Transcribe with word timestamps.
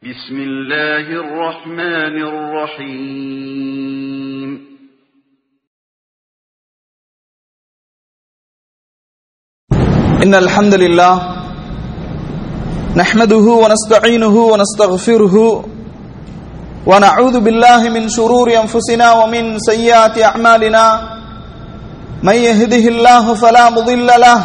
بسم 0.00 0.32
الله 0.32 1.06
الرحمن 1.12 2.16
الرحيم. 2.32 3.70
إن 10.24 10.34
الحمد 10.34 10.74
لله 10.74 11.14
نحمده 12.96 13.46
ونستعينه 13.62 14.36
ونستغفره 14.52 15.36
ونعوذ 16.86 17.40
بالله 17.40 17.88
من 17.88 18.08
شرور 18.08 18.48
أنفسنا 18.56 19.12
ومن 19.12 19.58
سيئات 19.58 20.18
أعمالنا. 20.18 20.84
من 22.22 22.34
يهده 22.34 22.84
الله 22.88 23.34
فلا 23.34 23.70
مضل 23.70 24.06
له 24.06 24.40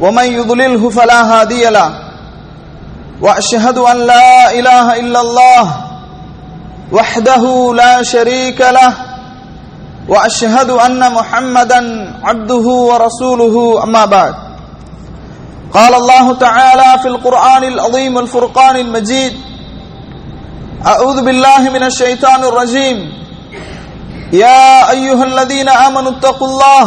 ومن 0.00 0.24
يضلله 0.24 0.90
فلا 0.90 1.20
هادي 1.32 1.70
له. 1.70 2.09
وأشهد 3.22 3.78
أن 3.78 3.96
لا 3.96 4.52
إله 4.52 5.00
إلا 5.00 5.20
الله 5.20 5.64
وحده 6.92 7.44
لا 7.74 8.02
شريك 8.02 8.60
له 8.60 8.92
وأشهد 10.08 10.70
أن 10.70 11.12
محمدا 11.12 11.80
عبده 12.24 12.66
ورسوله. 12.90 13.84
أما 13.84 14.04
بعد 14.04 14.34
قال 15.72 15.94
الله 15.94 16.34
تعالى 16.34 16.98
في 17.02 17.08
القرآن 17.08 17.64
العظيم 17.64 18.18
الفرقان 18.18 18.76
المجيد 18.76 19.34
أعوذ 20.86 21.22
بالله 21.22 21.70
من 21.70 21.82
الشيطان 21.82 22.44
الرجيم. 22.44 22.98
يا 24.32 24.90
أيها 24.90 25.24
الذين 25.24 25.68
آمنوا 25.68 26.10
اتقوا 26.10 26.48
الله 26.48 26.86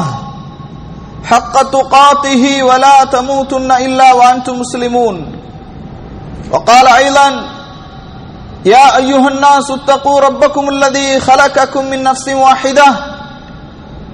حق 1.24 1.56
تقاته 1.72 2.64
ولا 2.64 3.04
تموتن 3.06 3.72
إلا 3.72 4.14
وأنتم 4.14 4.60
مسلمون. 4.60 5.33
وقال 6.54 6.88
أيضا 6.88 7.50
يا 8.66 8.98
أيها 8.98 9.28
الناس 9.28 9.72
اتقوا 9.72 10.20
ربكم 10.20 10.70
الذي 10.70 11.20
خلقكم 11.20 11.86
من 11.86 12.04
نفس 12.04 12.28
واحدة 12.28 12.86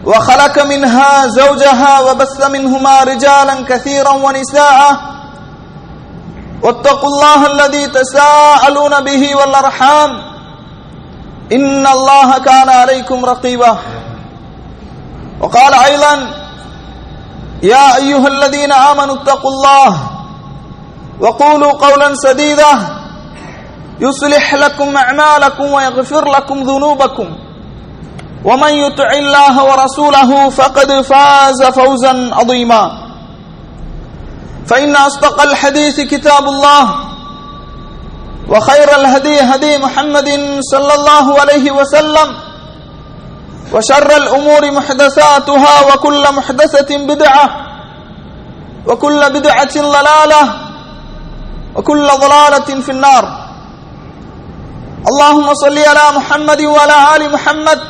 وخلق 0.05 0.63
منها 0.63 1.27
زوجها 1.27 1.99
وبث 1.99 2.45
منهما 2.47 3.03
رجالا 3.03 3.55
كثيرا 3.69 4.09
ونساء. 4.09 4.79
واتقوا 6.63 7.09
الله 7.09 7.51
الذي 7.51 7.87
تساءلون 7.87 9.01
به 9.03 9.35
والأرحام. 9.35 10.11
إن 11.51 11.87
الله 11.87 12.37
كان 12.37 12.69
عليكم 12.69 13.25
رقيبا. 13.25 13.77
وقال 15.41 15.73
أيضا 15.73 16.13
يا 17.63 17.95
أيها 17.95 18.27
الذين 18.27 18.71
آمنوا 18.71 19.15
اتقوا 19.15 19.51
الله 19.51 20.18
وقولوا 21.19 21.71
قولا 21.71 22.15
سديدا. 22.15 22.99
يصلح 23.99 24.53
لكم 24.53 24.97
أعمالكم 24.97 25.71
ويغفر 25.71 26.31
لكم 26.31 26.63
ذنوبكم. 26.63 27.37
ومن 28.45 28.73
يطع 28.73 29.11
الله 29.11 29.63
ورسوله 29.63 30.49
فقد 30.49 31.01
فاز 31.01 31.63
فوزا 31.63 32.29
عظيما. 32.33 32.91
فإن 34.67 34.95
أصدق 34.95 35.41
الحديث 35.41 35.99
كتاب 35.99 36.47
الله. 36.47 36.95
وخير 38.49 38.95
الهدي 38.95 39.39
هدي 39.41 39.77
محمد 39.77 40.29
صلى 40.71 40.93
الله 40.93 41.41
عليه 41.41 41.71
وسلم. 41.71 42.35
وشر 43.73 44.15
الأمور 44.17 44.71
محدثاتها 44.71 45.93
وكل 45.93 46.33
محدثة 46.33 46.97
بدعة. 46.97 47.49
وكل 48.87 49.29
بدعة 49.29 49.73
ضلالة. 49.75 50.68
وكل 51.76 52.08
ضلاله 52.24 52.68
في 52.80 52.90
النار 52.92 53.24
اللهم 55.06 55.54
صل 55.54 55.78
على 55.90 56.04
محمد 56.18 56.60
وعلى 56.64 56.98
ال 57.16 57.22
محمد 57.32 57.80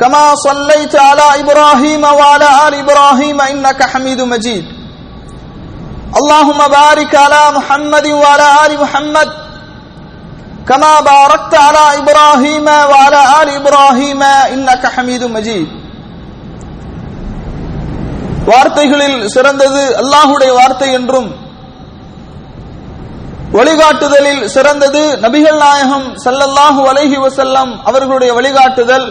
كما 0.00 0.34
صليت 0.36 0.94
على 0.98 1.26
ابراهيم 1.42 2.02
وعلى 2.18 2.48
ال 2.68 2.74
ابراهيم 2.74 3.38
انك 3.42 3.80
حميد 3.82 4.20
مجيد 4.22 4.64
اللهم 6.16 6.60
بارك 6.78 7.12
على 7.14 7.42
محمد 7.58 8.06
وعلى 8.22 8.48
ال 8.66 8.72
محمد 8.80 9.28
كما 10.68 10.92
باركت 11.12 11.54
على 11.66 11.84
ابراهيم 12.00 12.66
وعلى 12.90 13.22
ال 13.42 13.48
ابراهيم 13.60 14.20
انك 14.54 14.82
حميد 14.86 15.22
مجيد 15.36 15.68
வார்த்தைகளில் 18.50 19.28
சிறந்தது 19.28 19.82
அல்லாஹுடைய 20.02 20.50
வார்த்தை 20.52 20.88
என்றும் 20.92 21.28
வழிகாட்டுதலில் 23.55 24.43
சிறந்தது 24.53 25.01
நபிகள் 25.23 25.59
நாயகம் 25.65 26.07
சல்லல்லாஹு 26.25 26.81
அலைஹி 26.91 27.17
வசல்லம் 27.25 27.71
அவர்களுடைய 27.89 28.31
வழிகாட்டுதல். 28.37 29.07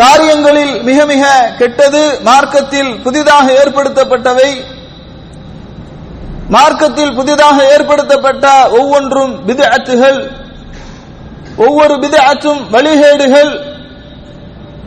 காரியங்களில் 0.00 0.74
மிக 0.88 0.98
மிக 1.12 1.24
கெட்டது 1.58 2.02
மார்க்கத்தில் 2.28 2.92
புதிதாக 3.04 3.46
ஏற்படுத்தப்பட்டவை. 3.62 4.50
மார்க்கத்தில் 6.54 7.12
புதிதாக 7.18 7.58
ஏற்படுத்தப்பட்ட 7.74 8.46
ஒவ்வொன்றும் 8.78 9.34
பிதஅத்துகள் 9.48 10.18
ஒவ்வொரு 11.66 11.94
பிதஅத்தும் 12.04 12.60
வழிகேடுகள். 12.74 13.52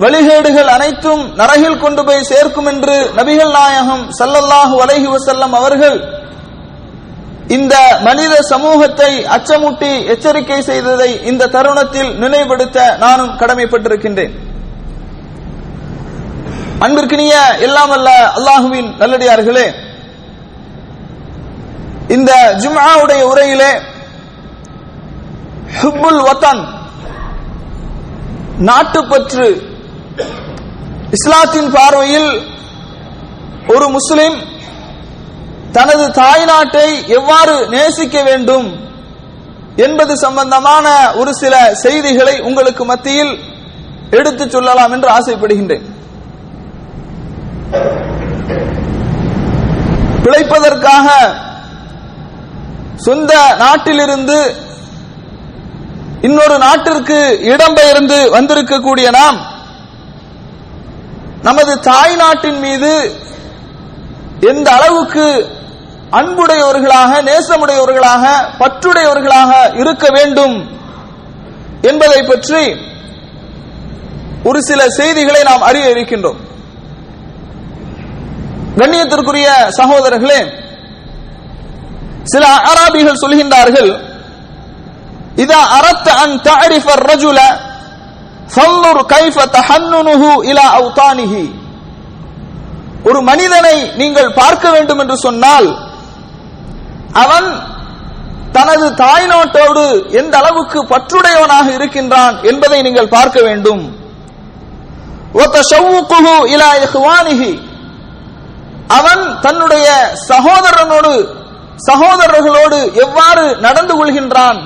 வழிகேடுகள் 0.03 0.69
அனைத்தும் 0.75 1.23
நரகில் 1.39 1.81
கொண்டு 1.83 2.01
போய் 2.07 2.27
சேர்க்கும் 2.31 2.69
என்று 2.73 2.95
நபிகள் 3.19 3.55
நாயகம் 3.59 4.03
சல்லல்லாஹு 4.19 4.75
அலைஹி 4.85 5.07
வசல்லம் 5.15 5.53
அவர்கள் 5.61 5.97
இந்த 7.49 7.75
மனித 8.01 8.41
சமூகத்தை 8.41 9.25
அச்சமூட்டி 9.27 10.05
எச்சரிக்கை 10.05 10.61
செய்ததை 10.61 11.09
இந்த 11.23 11.47
தருணத்தில் 11.47 12.19
நினைவுபடுத்த 12.19 12.97
நானும் 12.97 13.37
கடமைப்பட்டிருக்கின்றேன். 13.37 14.33
அன்பிற்கினிய 16.79 17.33
எல்லாம் 17.59 17.89
அல்ல 17.89 18.09
அல்லாஹுவின் 18.37 18.89
நல்லடியார்களே 18.99 19.67
இந்த 22.07 22.31
ஜும்ஆவுடைய 22.63 23.21
உரையிலே 23.31 23.71
ஹுப்புல் 25.79 26.21
வத்தன் 26.21 26.63
நாட்டுப்பற்று 28.59 29.47
இஸ்லாத்தின் 31.11 31.71
பார்வையில் 31.71 32.31
ஒரு 33.75 33.89
முஸ்லிம் 33.89 34.37
தனது 35.75 36.03
தாய்நாட்டை 36.21 36.87
எவ்வாறு 37.07 37.67
நேசிக்க 37.69 38.17
வேண்டும் 38.23 38.67
என்பது 39.75 40.13
சம்பந்தமான 40.17 40.85
ஒரு 41.15 41.31
சில 41.33 41.55
செய்திகளை 41.75 42.35
உங்களுக்கு 42.39 42.85
மத்தியில் 42.85 43.33
எடுத்துச் 44.09 44.51
சொல்லலாம் 44.51 44.91
என்று 44.91 45.09
ஆசைப்படுகின்றேன். 45.09 45.85
பிழைப்பதற்காக 50.23 51.07
சொந்த 52.95 53.33
நாட்டிலிருந்து 53.57 54.37
இன்னொரு 56.21 56.57
நாட்டிற்கு 56.57 57.17
இடம்பெயர்ந்து 57.53 58.17
வந்திருக்கக்கூடிய 58.37 59.07
நாம் 59.11 59.39
நமது 61.41 61.79
தாய் 61.79 62.15
நாட்டின் 62.15 62.59
மீது 62.59 62.93
எந்த 64.41 64.67
அளவுக்கு 64.71 65.25
அன்புடையவர்களாக 66.17 67.11
நேசமுடையவர்களாக 67.29 68.23
பற்றுடையவர்களாக 68.59 69.51
இருக்க 69.81 70.05
வேண்டும் 70.17 70.55
என்பதை 71.89 72.19
பற்றி 72.23 72.63
ஒரு 74.43 74.59
சில 74.61 74.81
செய்திகளை 74.89 75.41
நாம் 75.43 75.61
அறிய 75.61 75.85
இருக்கின்றோம். 75.89 76.39
கண்ணியத்திற்குரிய 78.79 79.47
சகோதரர்களே 79.79 80.41
சில 82.23 82.45
அராபிகள் 82.71 83.21
சொல்கின்றார்கள் 83.23 83.91
இதா 85.43 85.61
அரத்த 85.77 86.07
அன் 86.23 86.35
தாரிஃபர் 86.47 87.03
ரஜுல 87.11 87.39
ஃபல்லுர் 88.53 89.03
கைஃப 89.13 89.37
தஹன்னுனுஹு 89.57 90.29
இலா 90.51 90.65
அவுதானிஹி. 90.79 91.45
ஒரு 93.03 93.21
மனிதனை 93.21 93.75
நீங்கள் 93.97 94.33
பார்க்க 94.33 94.71
வேண்டும் 94.71 94.99
என்று 94.99 95.17
சொன்னால் 95.17 95.67
அவன் 97.23 97.47
தனது 98.51 98.89
தாய்நாட்டோடு 98.91 100.11
எந்த 100.11 100.37
அளவுக்கு 100.37 100.83
பற்றுடையவனாக 100.83 101.73
இருக்கின்றான் 101.73 102.43
என்பதை 102.43 102.81
நீங்கள் 102.81 103.07
பார்க்க 103.07 103.41
வேண்டும். 103.41 104.03
அவன் 108.87 109.39
தன்னுடைய 109.41 109.87
சகோதரனோடு 110.27 111.13
சகோதரர்களோடு 111.91 112.93
எவ்வாறு 112.93 113.55
நடந்து 113.55 113.93
கொள்கின்றான்? 113.95 114.59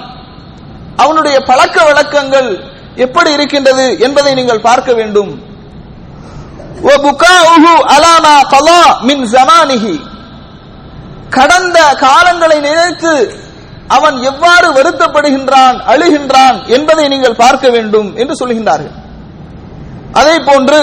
அவனுடைய 0.97 1.39
பழக்க 1.39 1.83
வழக்கங்கள் 1.83 2.49
எப்படி 2.95 3.31
இருக்கின்றது 3.31 3.99
என்பதை 3.99 4.33
நீங்கள் 4.33 4.65
பார்க்க 4.69 4.93
வேண்டும். 4.93 5.31
அலாமா 7.95 8.35
கலா 8.49 8.99
மின் 9.01 9.23
ஜமானிஹி. 9.23 10.08
கடந்த 11.37 11.77
காலங்களை 12.05 12.57
நினைத்து 12.67 13.13
அவன் 13.95 14.17
எவ்வாறு 14.29 14.67
வருத்தப்படுகின்றான் 14.77 15.77
அழுகின்றான் 15.91 16.57
என்பதை 16.75 17.05
நீங்கள் 17.13 17.39
பார்க்க 17.43 17.65
வேண்டும் 17.75 18.09
என்று 18.21 18.35
சொல்கின்றார்கள். 18.41 18.95
அதே 20.19 20.35
போன்று 20.47 20.79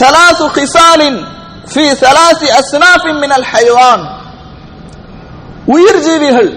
சலாசு 0.00 0.46
ஹிசாலின் 0.56 1.20
ஃபி 1.70 1.84
சலாசி 2.02 2.48
அஸ்னாஃபின் 2.60 3.20
மினல் 3.22 3.46
ஹைவான். 3.52 4.04
உயிர் 5.74 6.02
ஜீவிகள். 6.06 6.50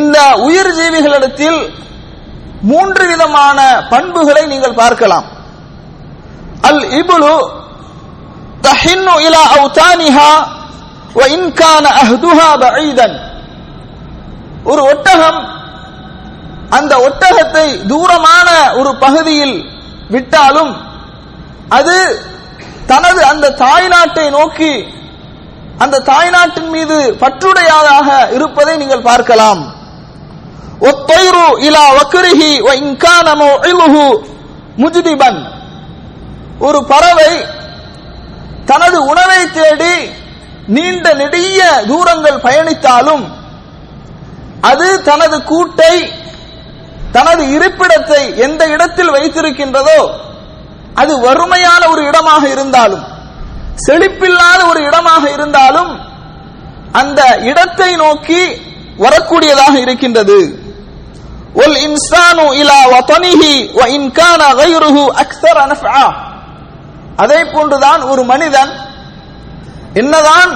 இந்த 0.00 0.18
உயிர் 0.46 0.72
ஜீவிகளிடத்தில் 0.78 1.60
மூன்று 2.70 3.04
விதமான 3.12 3.58
பண்புகளை 3.92 4.42
நீங்கள் 4.52 4.78
பார்க்கலாம். 4.82 5.26
அல் 6.68 6.84
இபுலு 7.00 7.34
தஹின்னு 8.66 9.14
இலா 9.26 9.42
அவுதானிஹா 9.56 10.30
ஒரு 14.64 14.82
ஒட்டகம் 14.82 15.40
அந்த 16.70 16.94
ஒட்டகத்தை 16.98 17.86
தூரமான 17.86 18.48
ஒரு 18.72 18.96
பகுதியில் 18.96 19.56
விட்டாலும் 20.08 20.72
அது 21.68 21.96
தனது 22.86 23.24
அந்த 23.24 23.50
தாய்நாட்டை 23.50 24.30
நோக்கி 24.30 24.72
அந்த 25.78 26.00
தாய்நாட்டின் 26.00 26.68
மீது 26.68 26.96
பற்றுடையாதாக 27.20 28.08
இருப்பதை 28.32 28.76
நீங்கள் 28.76 29.02
பார்க்கலாம். 29.02 29.62
ஒத்தைரு 30.80 31.46
இலா 31.68 31.84
வக்ரிஹி 31.98 32.50
வ 32.66 32.72
இன்கான 32.82 33.26
மௌஇலுஹு 33.40 34.04
ஒரு 36.58 36.84
பறவை 36.84 37.30
தனது 38.66 38.98
உணவை 39.02 39.50
தேடி 39.50 39.94
நீண்ட 40.74 41.06
நெடிய 41.20 41.60
தூரங்கள் 41.90 42.44
பயணித்தாலும் 42.46 43.24
அது 44.70 44.88
தனது 45.08 45.36
கூட்டை 45.50 45.94
தனது 47.12 47.42
இருப்பிடத்தை 47.56 48.22
எந்த 48.46 48.62
இடத்தில் 48.74 49.14
வைத்திருக்கின்றதோ 49.16 50.00
அது 50.96 51.12
வறுமையான 51.20 51.82
ஒரு 51.88 52.02
இடமாக 52.02 52.42
இருந்தாலும் 52.48 53.04
செழிப்பில்லாத 53.86 54.60
ஒரு 54.70 54.80
இடமாக 54.88 55.24
இருந்தாலும் 55.30 55.92
அந்த 57.00 57.20
இடத்தை 57.50 57.90
நோக்கி 57.96 58.40
வரக்கூடியதாக 58.98 59.74
இருக்கின்றது. 59.80 60.38
ஒல் 61.62 61.78
இன்சானு 61.86 62.44
இலா 62.60 62.80
வதனிஹி 62.92 63.52
வ 63.78 63.86
இன் 63.96 64.10
கான 64.10 64.42
கைருஹு 64.60 65.04
அக்ஸர 65.22 65.56
அனஃபா 65.64 66.02
அதே 67.16 67.40
போன்றுதான் 67.54 68.02
ஒரு 68.12 68.22
மனிதன் 68.24 68.72
என்னதான் 69.94 70.50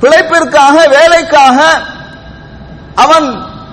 பிழைப்பிற்காக 0.00 0.88
வேலைக்காக 0.88 1.58
அவன் 2.94 3.28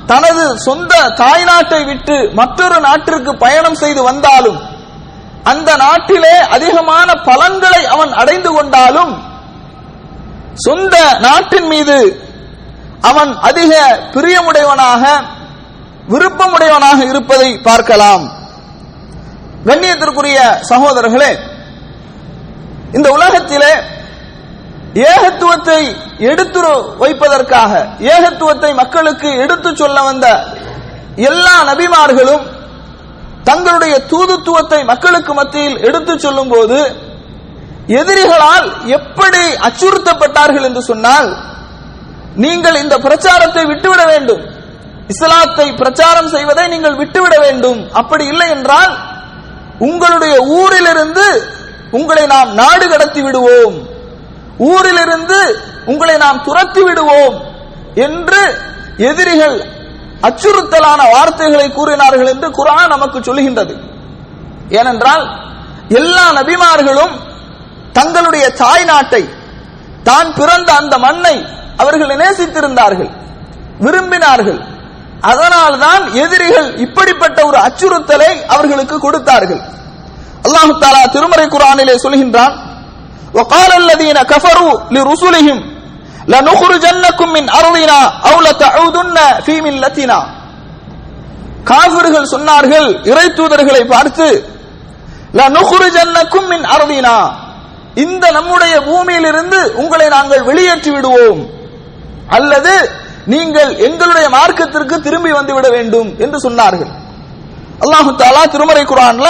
தனது 0.05 0.57
சொந்த 0.57 0.93
தாய்நாட்டை 0.95 1.85
விட்டு 1.85 2.33
மற்றொரு 2.33 2.79
நாட்டிற்கு 2.79 3.37
பயணம் 3.37 3.75
செய்து 3.75 4.03
வந்தாலும் 4.03 4.61
அந்த 5.43 5.75
நாட்டிலே 5.75 6.35
அதிகமான 6.39 7.13
பலன்களை 7.13 7.85
அவன் 7.85 8.11
அடைந்து 8.11 8.51
கொண்டாலும் 8.51 9.13
சொந்த 10.55 10.95
நாட்டின் 11.19 11.67
மீது 11.67 12.27
அவன் 13.01 13.37
அதிக 13.37 13.73
பிரியமுடையவனாக 14.11 15.03
விருப்பமுடையவனாக 16.09 16.99
இருப்பதை 17.09 17.57
பார்க்கலாம். 17.57 18.23
கண்ணியத்திற்குரிய 19.65 20.39
சகோதரர்களே 20.69 21.39
இந்த 22.93 23.11
உலகத்திலே 23.11 23.73
ஏகத்துவத்தை 24.93 25.81
எடுத்து 26.31 26.59
வைப்பதற்காக 26.97 27.71
ஏகத்துவத்தை 27.99 28.73
மக்களுக்கு 28.81 29.29
எடுத்து 29.43 29.75
சொல்ல 29.75 30.01
வந்த 30.01 30.27
எல்லா 31.29 31.55
நபிமார்களும் 31.69 32.43
தங்களுடைய 33.43 33.95
தூதுத்துவத்தை 34.11 34.85
மக்களுக்கு 34.85 35.33
மத்தியில் 35.33 35.79
எடுத்து 35.87 36.13
சொல்லும் 36.19 36.47
போது 36.47 36.77
எதிரிகளால் 37.99 38.67
எப்படி 38.97 39.41
அச்சுறுத்தப்பட்டார்கள் 39.67 40.67
என்று 40.69 40.81
சொன்னால் 40.81 41.29
நீங்கள் 42.35 42.75
இந்த 42.75 42.95
பிரச்சாரத்தை 42.97 43.65
விட்டுவிட 43.65 44.03
வேண்டும். 44.05 44.43
இஸ்லாத்தை 45.07 45.73
பிரச்சாரம் 45.81 46.29
செய்வதை 46.35 46.67
நீங்கள் 46.67 46.95
விட்டுவிட 46.95 47.35
வேண்டும். 47.39 47.89
அப்படி 47.93 48.25
இல்லை 48.25 48.49
என்றால் 48.49 48.93
உங்களுடைய 49.77 50.35
ஊரிலிருந்து 50.59 51.25
உங்களை 51.91 52.25
நாம் 52.25 52.53
நாடு 52.53 52.89
கடத்தி 52.89 53.21
விடுவோம். 53.21 53.75
ஊரிலிருந்து 54.71 55.39
உங்களை 55.91 56.15
நாம் 56.25 56.43
துரத்தி 56.47 56.81
விடுவோம் 56.87 57.37
என்று 58.05 58.41
எதிரிகள் 59.09 59.57
அச்சுறுத்தலான 60.27 61.01
வார்த்தைகளை 61.13 61.67
கூறினார்கள் 61.77 62.31
என்று 62.33 62.49
குரான் 62.59 62.93
நமக்கு 62.95 63.19
சொல்கின்றது 63.27 63.73
ஏனென்றால் 64.79 65.23
எல்லா 65.99 66.25
நபிமார்களும் 66.39 67.15
தங்களுடைய 67.97 68.45
தாய் 68.61 68.85
நாட்டை 68.91 69.23
தான் 70.09 70.29
பிறந்த 70.37 70.69
அந்த 70.81 70.95
மண்ணை 71.05 71.35
அவர்கள் 71.81 72.21
நேசித்திருந்தார்கள் 72.21 73.11
விரும்பினார்கள். 73.85 74.59
அதனால் 75.31 75.75
தான் 75.85 76.03
எதிரிகள் 76.23 76.69
இப்படிப்பட்ட 76.85 77.39
ஒரு 77.49 77.57
அச்சுறுத்தலை 77.67 78.31
அவர்களுக்கு 78.53 78.95
கொடுத்தார்கள். 79.05 79.61
அல்லாஹு 80.45 80.73
தாலா 80.83 81.03
திருமறை 81.15 81.45
குரானிலே 81.55 81.95
சொல்கின்றான் 82.05 82.55
وقال 83.37 83.71
الذين 83.83 84.17
كفروا 84.31 84.73
لرسلهم 84.95 85.57
لنخرجنكم 86.33 87.27
من 87.37 87.45
أرضنا 87.59 87.99
أو 88.29 88.35
لتعودن 88.45 89.17
في 89.45 89.55
ملتنا. 89.65 90.19
காஃபிர்கள் 91.69 92.31
சொன்னார்கள் 92.33 92.87
இறை 93.11 93.27
தூதர்களை 93.37 93.83
பார்த்து 93.93 94.27
லனுகுருஜன்னக்கும் 95.39 96.47
மின் 96.51 96.65
அருதினா. 96.73 97.17
இந்த 98.03 98.25
நம்முடைய 98.37 98.73
பூமியிலிருந்து 98.87 99.59
உங்களை 99.81 100.07
நாங்கள் 100.15 100.45
வெளியேற்றி 100.49 100.91
விடுவோம். 100.95 101.41
அல்லது 102.37 102.73
நீங்கள் 103.33 103.71
எங்களுடைய 103.87 104.27
மார்க்கத்திற்கு 104.37 104.95
திரும்பி 105.05 105.31
வந்துவிட 105.37 105.67
வேண்டும் 105.75 106.09
என்று 106.23 106.37
சொன்னார்கள். 106.45 106.91
அல்லாஹு 107.83 108.11
தாலா 108.21 108.43
திருமறை 108.53 108.83
குரான்ல 108.91 109.27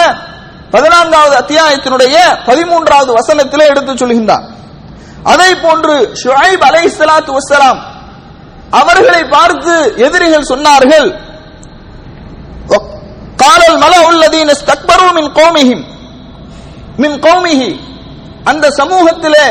பதினான்காவது 0.74 1.34
அத்தியாயத்தினுடைய 1.42 2.16
பதிமூன்றாவது 2.48 3.10
வசனத்திலே 3.18 3.64
எடுத்து 3.72 3.92
சொல்கின்றான். 3.92 4.46
அதை 5.32 5.50
போன்று 5.64 5.94
ஷுஐப் 6.22 6.64
அலை 6.68 6.84
சலாத்து 6.98 7.32
வசலாம் 7.38 7.80
அவர்களை 8.80 9.22
பார்த்து 9.34 9.74
எதிரிகள் 10.06 10.50
சொன்னார்கள் 10.52 11.08
காலல் 13.42 13.78
மல 13.84 13.94
உள்ளதீன 14.08 14.50
ஸ்தக்பரு 14.60 15.08
மின் 15.18 15.30
கோமிஹிம். 15.38 15.84
மின் 17.02 17.18
கோமிஹி 17.26 17.70
அந்த 18.50 18.66
சமூகத்திலே 18.80 19.46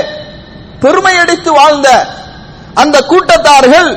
பெருமையடித்து 0.83 1.51
வாழ்ந்த 1.59 1.87
அந்த 2.81 2.97
கூட்டத்தார்கள் 3.11 3.89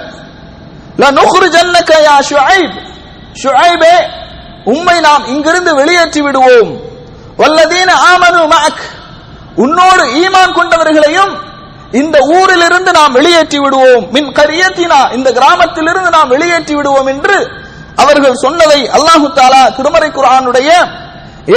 லனுஹ்ரிஜன்னக 1.03 1.93
யா 2.09 2.17
ஷுஐப் 2.31 2.77
ஷுஐபே 3.43 3.95
உம்மை 4.75 4.97
நாம் 5.01 5.25
இங்கிருந்து 5.35 5.73
வெளியேற்றி 5.75 6.21
விடுவோம் 6.27 6.71
வல்லதீன 7.41 7.91
ஆமனு 8.13 8.43
மாக். 8.55 8.83
உன்னோடு 9.65 10.05
ஈமான் 10.23 10.57
கொண்டவர்களையும் 10.59 11.33
இந்த 12.01 12.17
ஊரிலிருந்து 12.37 12.91
நாம் 12.99 13.17
வெளியேற்றி 13.19 13.59
விடுவோம். 13.65 14.05
மின் 14.15 14.31
கரியத்தினா 14.39 15.01
இந்த 15.17 15.29
கிராமத்திலிருந்து 15.39 16.11
நாம் 16.17 16.33
வெளியேற்றி 16.35 16.75
விடுவோம் 16.79 17.09
என்று 17.15 17.37
அவர்கள் 18.03 18.43
சொன்னதை 18.45 18.81
அல்லாஹு 18.97 19.29
தாலா 19.39 19.63
திருமறை 19.77 20.09
குரானுடைய 20.17 20.71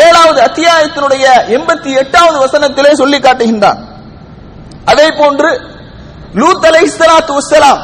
ஏழாவது 0.03 0.39
அத்தியாயத்தினுடைய 0.47 1.25
எண்பத்தி 1.55 1.91
எட்டாவது 2.01 2.37
வசனத்திலே 2.43 2.91
சொல்லி 3.01 3.19
காட்டுகின்றான். 3.19 3.79
அதே 4.91 5.07
போன்று 5.19 5.49
லூத் 6.41 6.67
அலை 6.69 6.81
இஸ்லாத்து 6.89 7.33
வசலாம் 7.39 7.81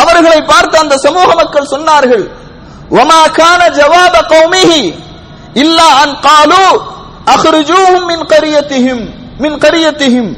அவர்களை 0.00 0.40
பார்த்து 0.52 0.76
அந்த 0.84 0.96
சமூக 1.06 1.28
மக்கள் 1.40 1.72
சொன்னார்கள் 1.74 2.24
வமா 2.96 3.20
கான 3.38 3.60
ஜவாப 3.78 4.14
கௌமிஹி 4.34 4.82
இல்லா 5.62 5.88
அன் 6.02 6.16
காலு. 6.26 6.64
அஹ்ருஜூஹும் 7.34 8.06
மின் 8.10 8.24
கரியத்திஹிம் 8.32 9.04
மின் 9.44 9.58
கரியத்திஹிம். 9.64 10.30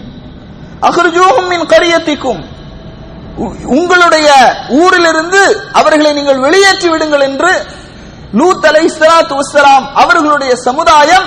அஹ்ருஜூஹும் 0.88 1.48
மின் 1.52 1.66
கரியத்திக்கும். 1.72 2.40
உங்களுடைய 3.78 4.28
ஊரிலிருந்து 4.80 5.42
அவர்களை 5.80 6.10
நீங்கள் 6.18 6.42
வெளியேற்றி 6.46 6.88
விடுங்கள் 6.92 7.24
என்று 7.28 7.52
லூத் 8.40 8.66
அலை 8.68 8.82
இஸ்லாத்து 8.88 9.34
வஸ்லாம் 9.40 9.86
அவர்களுடைய 10.02 10.52
சமுதாயம் 10.66 11.26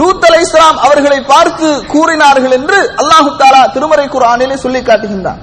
லூத் 0.00 0.24
அலை 0.28 0.40
இஸ்லாம் 0.46 0.78
அவர்களை 0.86 1.20
பார்த்து 1.32 1.68
கூறினார்கள் 1.92 2.54
என்று 2.58 2.78
அல்லாஹு 3.02 3.30
தாலா 3.42 3.62
திருமறை 3.74 4.06
குரானிலே 4.14 4.56
சொல்லி 4.64 4.80
காட்டுகின்றான். 4.88 5.40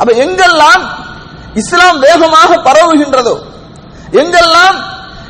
அப்ப 0.00 0.10
எங்கெல்லாம் 0.24 0.82
இஸ்லாம் 1.62 1.98
வேகமாக 2.06 2.50
பரவுகின்றதோ 2.68 3.36
எங்கெல்லாம் 4.22 4.76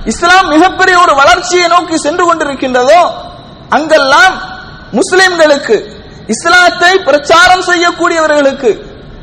இஸ்லாம் 0.06 0.48
மிகப்பெரிய 0.48 0.98
ஒரு 1.00 1.14
வளர்ச்சியை 1.14 1.66
நோக்கி 1.68 1.96
சென்று 1.96 2.24
கொண்டிருக்கின்றதோ 2.26 3.00
அங்கெல்லாம் 3.70 4.34
முஸ்லிம்களுக்கு 4.92 5.76
இஸ்லாத்தை 6.28 6.92
பிரச்சாரம் 7.08 7.64
செய்யக்கூடியவர்களுக்கு 7.68 8.70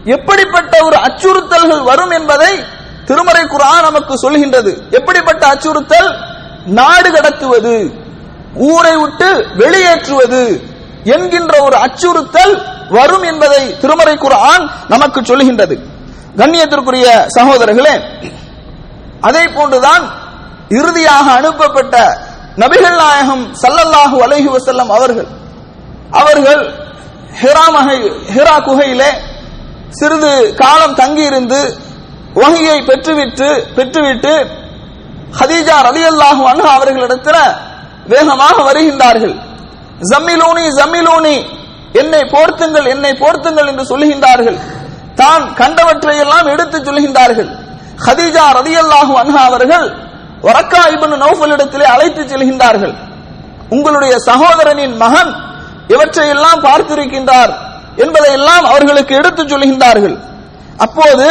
எப்படிப்பட்ட 0.06 0.74
ஒரு 0.84 0.96
அச்சுறுத்தல்கள் 0.96 1.84
வரும் 1.84 2.12
என்பதை 2.12 2.52
திருமறை 3.06 3.44
குரான் 3.46 3.86
நமக்கு 3.88 4.14
சொல்கின்றது. 4.24 4.72
எப்படிப்பட்ட 4.92 5.48
அச்சுறுத்தல்? 5.48 6.10
நாடு 6.66 7.10
கடத்துவது 7.10 7.74
ஊரை 8.56 8.96
விட்டு 8.96 9.30
வெளியேற்றுவது 9.56 10.42
என்கின்ற 11.04 11.54
ஒரு 11.62 11.76
அச்சுறுத்தல் 11.76 12.54
வரும் 12.90 13.24
என்பதை 13.24 13.78
திருமறை 13.82 14.16
குரான் 14.18 14.70
நமக்கு 14.88 15.22
சொல்கின்றது. 15.22 15.76
கண்ணியத்திற்குரிய 16.38 17.08
சகோதரர்களே 17.38 17.96
அதே 19.22 19.44
போன்றுதான் 19.48 20.27
இறுதியாக 20.80 21.26
அனுப்பப்பட்ட 21.40 21.96
நபிகள் 22.62 22.98
நாயகம் 23.04 23.44
சல்லல்லாஹு 23.64 24.18
அலஹி 24.26 24.50
வசல்லம் 24.56 24.92
அவர்கள். 24.98 25.28
அவர்கள் 26.20 26.64
ஹிரா 27.42 27.66
மகை 27.76 27.98
ஹிரா 28.36 28.56
குகையிலே 28.68 29.10
சிறிது 30.00 30.32
காலம் 30.62 30.96
தங்கியிருந்து 31.02 31.60
வகையை 32.42 32.78
பெற்றுவிட்டு 32.90 33.50
பெற்றுவிட்டு 33.78 34.34
ஹதீஜா 35.40 35.78
ரலியல்லாஹு 35.90 36.44
அன்ஹா 36.52 36.72
அவர்களிடத்தில் 36.78 37.42
வேகமாக 38.12 38.58
வருகின்றார்கள். 38.70 39.36
ஜம்மிலூனி 40.12 40.66
ஜம்மிலூனி 40.80 41.36
என்னை 42.02 42.22
போர்த்துங்கள் 42.34 42.88
என்னை 42.94 43.12
போர்த்துங்கள் 43.22 43.70
என்று 43.72 43.84
சொல்லுகின்றார்கள். 43.92 44.58
தான் 45.22 45.44
கண்டவற்றையெல்லாம் 45.62 46.48
எடுத்து 46.54 46.56
எடுத்துச் 46.56 46.88
சொல்கின்றார்கள் 46.90 47.50
ஹதீஜா 48.06 48.44
ரதியல்லாஹு 48.60 49.14
அன்ஹா 49.22 49.42
அவர்கள் 49.50 49.88
ஒரக்கா 50.42 50.82
இப்னு 50.96 51.18
நௌஃபல் 51.26 51.54
இடத்திலே 51.56 51.86
அழைத்து 51.86 52.24
செல்கின்றார்கள். 52.24 52.96
உங்களுடைய 53.70 54.16
சகோதரனின் 54.18 54.98
மகன் 54.98 55.32
இவற்றையெல்லாம் 55.88 56.64
பார்த்திருக்கின்றார் 56.64 57.54
என்பதையெல்லாம் 57.96 58.66
அவர்களுக்கு 58.66 59.16
எடுத்துச் 59.16 59.52
சொல்கின்றார்கள். 59.54 60.18
அப்போது 60.78 61.28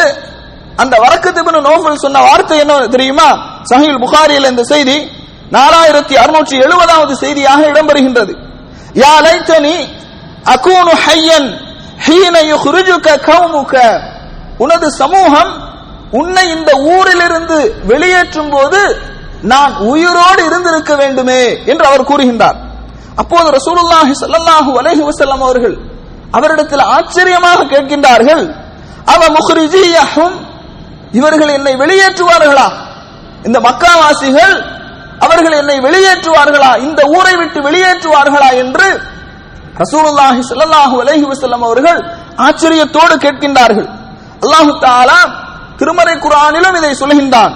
அந்த 0.76 0.94
வரக்கத்து 1.04 1.60
நோஃபல் 1.68 2.02
சொன்ன 2.04 2.20
வார்த்தை 2.20 2.58
என்ன 2.58 2.74
தெரியுமா? 2.94 3.28
சஹில் 3.70 3.98
புகாரியில் 3.98 4.50
இந்த 4.52 4.62
செய்தி 4.62 4.96
நாலாயிரத்தி 5.56 6.14
அறுநூற்றி 6.22 6.56
எழுபதாவது 6.64 7.12
செய்தியாக 7.12 7.60
இடம்பெறுகின்றது. 7.72 8.32
யா 9.02 9.14
லைத்தனி 9.26 9.76
அகூனு 10.54 10.92
ஹையன் 11.04 11.48
ஹீன 12.06 12.36
யுஹ்ரிஜுக 12.52 13.08
கௌமுக. 13.28 13.74
உனது 14.58 14.90
சமூகம் 14.90 15.52
உன்னை 16.20 16.44
இந்த 16.56 16.70
ஊரிலிருந்து 16.94 17.58
வெளியேற்றும் 17.90 18.52
போது 18.54 18.80
நான் 19.52 19.72
உயிரோடு 19.92 20.42
இருந்திருக்க 20.48 20.92
வேண்டுமே 21.02 21.40
என்று 21.70 21.84
அவர் 21.88 22.08
கூறுகின்றார். 22.10 22.58
அப்போது 23.22 23.48
ரசூலுல்லாஹி 23.58 24.14
ஸல்லல்லாஹு 24.22 24.70
அலைஹி 24.80 25.02
வஸல்லம் 25.08 25.42
அவர்கள் 25.46 25.76
அவரிடத்தில் 26.36 26.84
ஆச்சரியமாக 26.96 27.66
கேட்கின்றார்கள். 27.72 28.44
அவ 29.14 29.22
முஹ்ரிஜியஹும் 29.36 30.36
இவர்கள் 31.18 31.52
என்னை 31.58 31.74
வெளியேற்றுவார்களா? 31.82 32.68
இந்த 33.46 33.58
மக்காவாசிகள் 33.68 34.56
அவர்கள் 35.24 35.58
என்னை 35.60 35.76
வெளியேற்றுவார்களா? 35.86 36.70
இந்த 36.86 37.00
ஊரை 37.16 37.34
விட்டு 37.40 37.58
வெளியேற்றுவார்களா 37.68 38.50
என்று 38.62 38.88
ரசூலுல்லாஹி 39.82 40.40
ஸல்லல்லாஹு 40.50 40.96
அலைஹி 41.02 41.26
வஸல்லம் 41.32 41.64
அவர்கள் 41.68 42.00
ஆச்சரியத்தோடு 42.46 43.14
கேட்கின்றார்கள். 43.24 43.88
அல்லாஹு 44.44 44.72
தஆலா 44.84 45.20
திருமறை 45.80 46.14
குரானிலும் 46.24 46.76
இதை 46.80 46.92
சொல்கின்றான். 47.02 47.52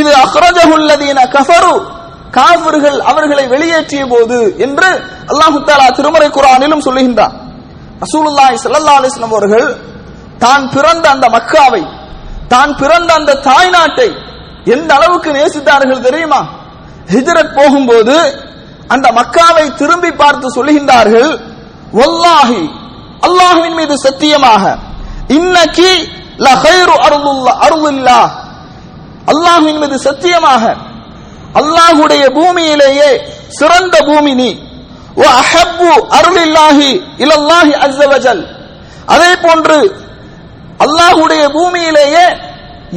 இது 0.00 0.10
அஹ்ரஜஹுல்லதீன 0.24 1.18
கஃபரு. 1.36 1.74
காஃபிர்கள் 2.38 2.98
அவர்களை 3.10 3.44
வெளியேற்றிய 3.52 4.02
போது 4.12 4.38
என்று 4.64 4.88
அல்லாஹு 5.32 5.58
தாலா 5.68 5.86
திருமறை 5.98 6.28
குரானிலும் 6.36 6.82
சொல்லுகின்றான் 6.86 7.34
ரசூலுல்லாஹி 8.02 8.56
ஸல்லல்லாஹு 8.64 8.98
அலைஹி 9.00 9.12
வஸல்லம் 9.12 9.34
அவர்கள் 9.34 9.68
தான் 10.44 10.64
பிறந்த 10.74 11.04
அந்த 11.14 11.26
மக்காவை 11.36 11.82
தான் 12.52 12.72
பிறந்த 12.80 13.10
அந்த 13.20 13.32
தாய் 13.48 13.70
நாட்டை 13.76 14.08
எந்த 14.74 14.90
அளவுக்கு 14.98 15.30
நேசித்தார்கள் 15.38 16.06
தெரியுமா? 16.08 16.40
ஹிஜ்ரத் 17.14 17.56
போகும்போது 17.58 18.16
அந்த 18.94 19.06
மக்காவை 19.18 19.64
திரும்பி 19.80 20.10
பார்த்து 20.22 20.46
சொல்லுகின்றார்கள் 20.56 21.30
வல்லாஹி 22.00 22.62
அல்லாஹ்வின் 23.26 23.76
மீது 23.80 23.94
சத்தியமாக 24.06 24.64
இன்னக்கி 25.38 25.92
லஹைரு 26.38 26.94
அருளுல்லா 27.06 27.52
அருளுல்லா 27.66 28.20
அல்லாஹ்வின் 29.32 29.80
மீது 29.82 29.96
சத்தியமாக. 29.98 30.62
அல்லாஹுடைய 31.54 32.24
பூமியிலேயே 32.38 33.10
சிறந்த 33.58 33.96
பூமி 34.08 34.32
நீ. 34.34 34.50
அஹப்பு 35.38 35.88
அருளில்லாஹி 36.18 36.90
இலல்லாஹி 37.24 37.72
அஸ்ஸவஜல் 37.86 38.42
அதே 39.06 39.30
போன்று 39.44 39.78
அல்லாஹுடைய 40.84 41.42
பூமியிலேயே 41.48 42.26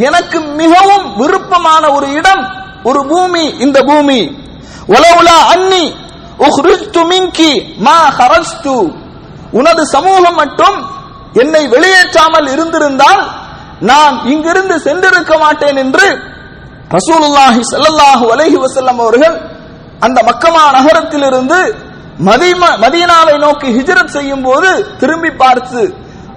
எனக்கு 0.08 0.38
மிகவும் 0.62 1.06
விருப்பமான 1.20 1.84
ஒரு 1.92 2.08
இடம் 2.20 2.44
ஒரு 2.84 3.02
பூமி 3.12 3.44
இந்த 3.66 3.78
பூமி. 3.90 4.20
ஒலவுலா 4.88 5.38
அன்னி 5.54 5.84
உஹ்ரிஜ்து 6.48 7.02
மின்கி 7.12 7.52
மா 7.88 7.98
ஹரஜ்து 8.18 8.78
உனது 9.52 9.84
சமூகம் 9.96 10.36
மட்டும் 10.36 10.78
என்னை 11.32 11.64
வெளியேற்றாமல் 11.68 12.48
இருந்திருந்தால் 12.56 13.22
நான் 13.82 14.16
இங்கிருந்து 14.26 14.76
சென்றிருக்க 14.80 15.34
மாட்டேன் 15.38 15.78
என்று 15.78 16.08
ரசூலுல்லாஹி 16.92 17.62
சல்லல்லாஹு 17.72 18.26
அலைஹி 18.34 18.58
வஸல்லம் 18.64 19.00
அவர்கள் 19.04 19.36
அந்த 20.02 20.20
மக்கமா 20.30 20.64
நகரத்திலிருந்து 20.78 21.60
மதீனாவை 22.84 23.36
நோக்கி 23.44 23.68
ஹிஜ்ரத் 23.78 24.16
செய்யும் 24.16 24.44
போது 24.44 24.72
திரும்பி 25.00 25.32
பார்த்து 25.36 25.82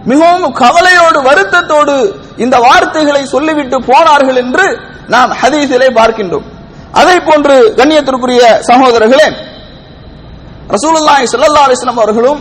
மிகவும் 0.07 0.55
கவலையோடு 0.55 1.19
வருத்தத்தோடு 1.23 1.97
இந்த 2.37 2.57
வார்த்தைகளை 2.67 3.23
சொல்லிவிட்டு 3.27 3.77
போனார்கள் 3.91 4.39
என்று 4.43 4.67
நாம் 5.09 5.33
ஹதீஸிலே 5.41 5.89
பார்க்கின்றோம். 5.99 6.47
அதை 7.01 7.17
போன்று 7.21 7.57
கண்ணியத்திற்குரிய 7.79 8.41
சகோதரர்களே 8.69 9.29
ரசூலுல்லாஹி 10.75 11.25
ஸல்லல்லாஹு 11.33 11.67
அலைஹி 11.67 11.79
வஸல்லம் 11.79 12.01
அவர்களும் 12.01 12.41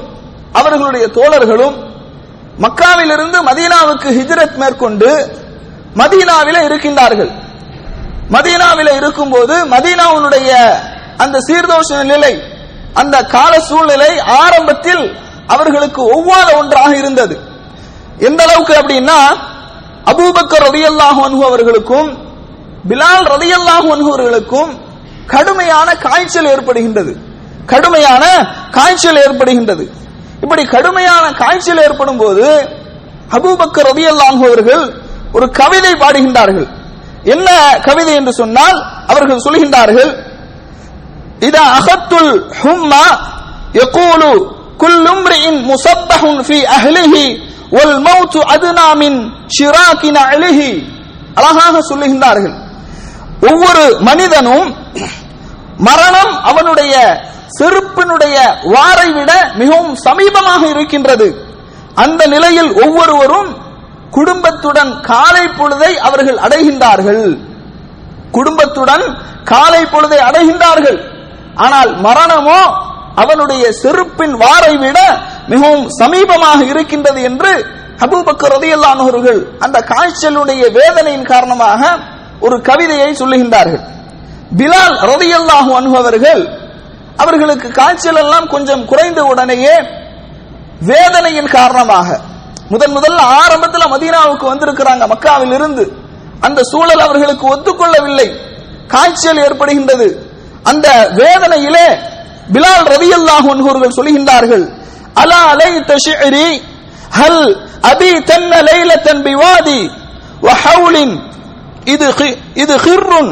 அவர்களுடைய 0.53 1.05
தோழர்களும் 1.17 1.75
மக்காவிலிருந்து 2.59 3.37
மதீனாவுக்கு 3.49 4.09
ஹிஜ்ரத் 4.17 4.55
மேற்கொண்டு 4.55 5.09
மதீனாவில 5.95 6.57
இருக்கின்றார்கள். 6.69 7.31
மதீனாவில 8.31 8.95
இருக்கும்போது 8.95 9.55
மதீனாவுடைய 9.65 10.51
அந்த 11.17 11.39
சீர்தோஷ 11.47 12.03
நிலை 12.03 12.43
அந்த 12.93 13.25
கால 13.25 13.59
சூழ்நிலை 13.59 14.19
ஆரம்பத்தில் 14.19 15.17
அவர்களுக்கு 15.47 16.01
ஒவ்வாத 16.15 16.57
ஒன்றாக 16.57 16.97
இருந்தது. 16.97 17.35
எந்த 18.19 18.43
அளவுக்கு 18.43 18.73
அப்படின்னா 18.73 19.19
அபூபக்கர் 20.11 20.65
ரதியல்லாஹு 20.69 21.21
அன்ஹு 21.27 21.43
அவர்களுக்கும் 21.45 22.09
பிலால் 22.89 23.25
ரதியல்லாஹு 23.35 23.87
அன்ஹு 23.95 24.09
அவர்களுக்கும் 24.13 24.81
கடுமையான 25.27 25.95
காய்ச்சல் 25.95 26.45
ஏற்படுகின்றது. 26.45 27.13
கடுமையான 27.65 28.23
காய்ச்சல் 28.71 29.15
ஏற்படுகின்றது. 29.15 30.02
இப்படி 30.43 30.63
கடுமையான 30.75 31.25
காய்ச்சல் 31.41 31.83
ஏற்படும் 31.85 32.21
போது 32.23 32.45
அபூபக்கர் 33.35 33.87
ரதியல்லாஹு 33.91 34.43
அவர்கள் 34.49 34.83
ஒரு 35.35 35.45
கவிதை 35.59 35.93
பாடுகின்றார்கள். 36.03 36.67
என்ன 37.33 37.49
கவிதை 37.87 38.13
என்று 38.21 38.33
சொன்னால் 38.41 38.79
அவர்கள் 39.11 39.43
சொல்கின்றார்கள் 39.45 40.11
இத 41.47 41.57
அகத்துல் 41.77 42.33
ஹும்மா 42.61 43.05
யகூலு 43.79 44.31
குல் 44.83 44.99
முசப்பஹுன் 45.71 46.39
ஃபி 46.47 46.59
அஹ்லிஹி 46.77 47.25
வல் 47.75 47.97
மௌத்து 48.07 48.39
அத்னா 48.55 48.87
மின் 49.01 49.17
ஷிராகி 49.57 50.09
அழகாக 51.39 51.75
சொல்லுகின்றார்கள். 51.89 52.55
ஒவ்வொரு 53.49 53.85
மனிதனும் 54.07 54.67
மரணம் 55.87 56.33
அவனுடைய 56.49 56.93
செருப்பினுடைய 57.57 58.37
வாரை 58.75 59.09
விட 59.17 59.31
மிகவும் 59.61 59.95
சமீபமாக 60.05 60.61
இருக்கின்றது. 60.73 61.27
அந்த 62.03 62.21
நிலையில் 62.35 62.71
ஒவ்வொருவரும் 62.83 63.49
குடும்பத்துடன் 64.17 64.91
காலை 65.11 65.45
பொழுதை 65.59 65.91
அவர்கள் 66.07 66.39
அடைகின்றார்கள். 66.45 67.25
குடும்பத்துடன் 68.37 69.05
காலை 69.51 69.81
பொழுதை 69.93 70.19
அடைகின்றார்கள். 70.29 70.99
ஆனால் 71.65 71.91
மரணமோ 72.05 72.59
அவனுடைய 73.23 73.63
செருப்பின் 73.81 74.35
வாரை 74.43 74.73
விட 74.83 74.99
மிகவும் 75.51 75.85
சமீபமாக 76.01 76.59
இருக்கின்றது 76.71 77.19
என்று 77.29 77.51
அபூபக்கர் 78.05 78.53
ரதியல்லானவர்கள் 78.55 79.39
அந்த 79.65 79.77
காய்ச்சலுடைய 79.91 80.63
வேதனையின் 80.77 81.29
காரணமாக 81.31 81.81
ஒரு 82.45 82.55
கவிதையை 82.69 83.09
சொல்லுகின்றார்கள். 83.21 83.83
பிலால் 84.59 84.97
ரதியல்லாஹு 85.11 85.71
அனுபவர்கள் 85.79 86.43
அவர்களுக்கு 87.17 87.71
காய்ச்சல் 87.71 88.15
எல்லாம் 88.15 88.47
கொஞ்சம் 88.47 88.85
குறைந்த 88.85 89.23
உடனேயே 89.23 89.75
வேதனையின் 90.79 91.47
காரணமாக. 91.47 92.19
முதன் 92.69 92.95
முதல்ல 92.97 93.21
ஆரம்பத்தில் 93.41 93.91
மதீனாவுக்கு 93.93 94.45
வந்திருக்கிறாங்க 94.51 95.03
மக்காவில் 95.13 95.53
இருந்து 95.53 95.83
அந்த 96.41 96.63
சூழல் 96.63 96.99
அவர்களுக்கு 96.99 97.55
ஒத்துக்கொள்ளவில்லை. 97.55 98.27
காய்ச்சல் 98.87 99.37
ஏற்படுகின்றது. 99.37 100.07
அந்த 100.63 100.87
வேதனையிலே 101.15 101.87
பிலால் 102.53 102.87
ரவி 102.93 103.09
அல்லாஹ் 103.19 103.47
ஒன்கூர்கள் 103.53 103.95
சொல்கின்றார்கள் 103.97 104.65
அலா 105.13 105.39
அலை 105.53 105.71
தஷிரி 105.91 106.61
ஹல் 107.19 107.45
அபி 107.91 108.23
தன்ன 108.23 108.61
லைல 108.61 109.01
தன் 109.01 109.23
பிவாதி? 109.23 109.79
வஹவுலின்? 110.41 111.15
இது 111.85 112.07
இது 112.53 112.75
ஹிர்ருன்? 112.77 113.31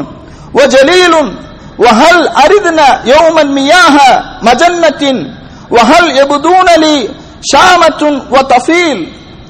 வ 0.54 0.66
ஜலீலுன்? 0.66 1.32
وهل 1.79 2.17
أردنا 2.39 2.87
يوما 3.05 3.43
مياه 3.57 3.97
مجنة 4.43 5.03
وهل 5.71 6.03
يبدون 6.19 6.69
لي 6.77 6.95
شامة 7.43 8.01
وطفيل 8.33 8.97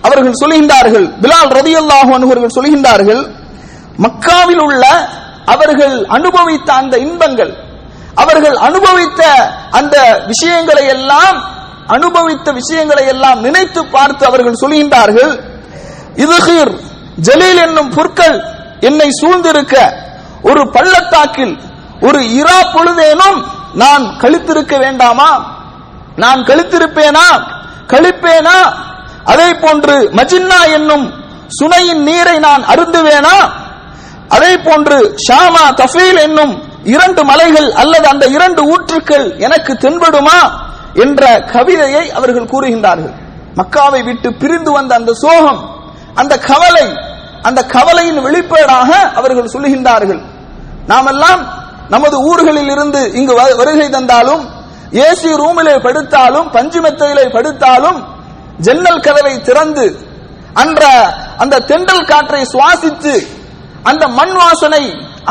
அவர்கள் 0.03 0.39
சொல்கின்றார்கள் 0.41 1.07
பிலால் 1.21 1.51
ரதியல்லாஹு 1.59 2.11
அன்ஹு 2.15 2.27
அவர்கள் 2.27 2.55
சொல்கின்றார்கள் 2.57 3.21
மக்காவில் 3.97 4.61
உள்ள 4.65 4.83
அவர்கள் 5.53 5.95
அனுபவித்த 6.17 6.69
அந்த 6.81 6.95
இன்பங்கள் 7.05 7.51
அவர்கள் 8.21 8.57
அனுபவித்த 8.67 9.21
அந்த 9.79 9.95
விஷயங்களை 10.31 10.85
எல்லாம் 10.95 11.37
அனுபவித்த 11.95 12.47
விஷயங்களை 12.59 13.05
எல்லாம் 13.13 13.39
நினைத்து 13.45 13.81
பார்த்து 13.95 14.23
அவர்கள் 14.29 14.61
சொல்கின்றார்கள் 14.63 15.33
இதுகீர் 16.23 16.73
ஜலீல் 17.27 17.61
என்னும் 17.65 17.91
புற்கள் 17.97 18.37
என்னை 18.87 19.09
சூழ்ந்திருக்க 19.19 19.75
ஒரு 20.49 20.63
பள்ளத்தாக்கில் 20.75 21.55
ஒரு 22.02 22.34
இரா 22.34 22.62
பொழுதேனும் 22.74 23.44
நான் 23.74 24.02
கழித்திருக்க 24.02 24.78
வேண்டாமா? 24.78 25.60
நான் 26.16 26.40
கழித்திருப்பேனா? 26.40 27.26
கழிப்பேனா? 27.86 28.56
அதே 29.24 29.54
போன்று 29.54 30.10
மஜின்னா 30.14 30.72
என்னும் 30.72 31.12
சுனையின் 31.48 32.02
நீரை 32.02 32.38
நான் 32.38 32.64
அருந்துவேனா? 32.64 33.50
அதே 34.28 34.58
போன்று 34.58 35.16
ஷாமா 35.30 35.64
தஃபீல் 35.70 36.20
என்னும் 36.20 36.62
இரண்டு 36.84 37.24
மலைகள் 37.24 37.72
அல்லது 37.72 38.08
அந்த 38.08 38.26
இரண்டு 38.26 38.62
ஊற்றுக்கள் 38.62 39.38
எனக்கு 39.38 39.72
தென்படுமா? 39.72 40.50
என்ற 40.94 41.40
கவிதையை 41.40 42.12
அவர்கள் 42.12 42.50
கூறுகின்றார்கள். 42.52 43.14
மக்காவை 43.56 44.04
விட்டு 44.04 44.34
பிரிந்து 44.34 44.72
வந்த 44.72 44.94
அந்த 44.94 45.12
சோகம் 45.14 45.76
அந்த 46.14 46.38
கவலை 46.38 46.98
அந்த 47.42 47.64
கவலையின் 47.64 48.24
வெளிப்பாடாக 48.24 48.90
அவர்கள் 49.12 49.52
சொல்லுகின்றார்கள். 49.52 50.22
நாமெல்லாம் 50.86 51.60
நமது 51.92 52.16
ஊர்களில் 52.30 52.70
இருந்து 52.74 53.00
இங்கு 53.18 53.34
வருகை 53.60 53.86
தந்தாலும் 53.96 54.42
ஏசி 55.06 55.30
ரூமிலே 55.42 55.74
படுத்தாலும் 55.86 56.48
பஞ்சு 56.56 56.80
மெத்தையிலே 56.84 57.26
படுத்தாலும் 57.36 57.98
ஜன்னல் 58.66 59.04
கதவை 59.06 59.34
திறந்து 59.48 59.86
அன்ற 60.62 60.82
அந்த 61.42 61.62
தென்றல் 61.70 62.08
காற்றை 62.10 62.42
சுவாசித்து 62.54 63.14
அந்த 63.90 64.04
மண் 64.18 64.34
வாசனை 64.40 64.82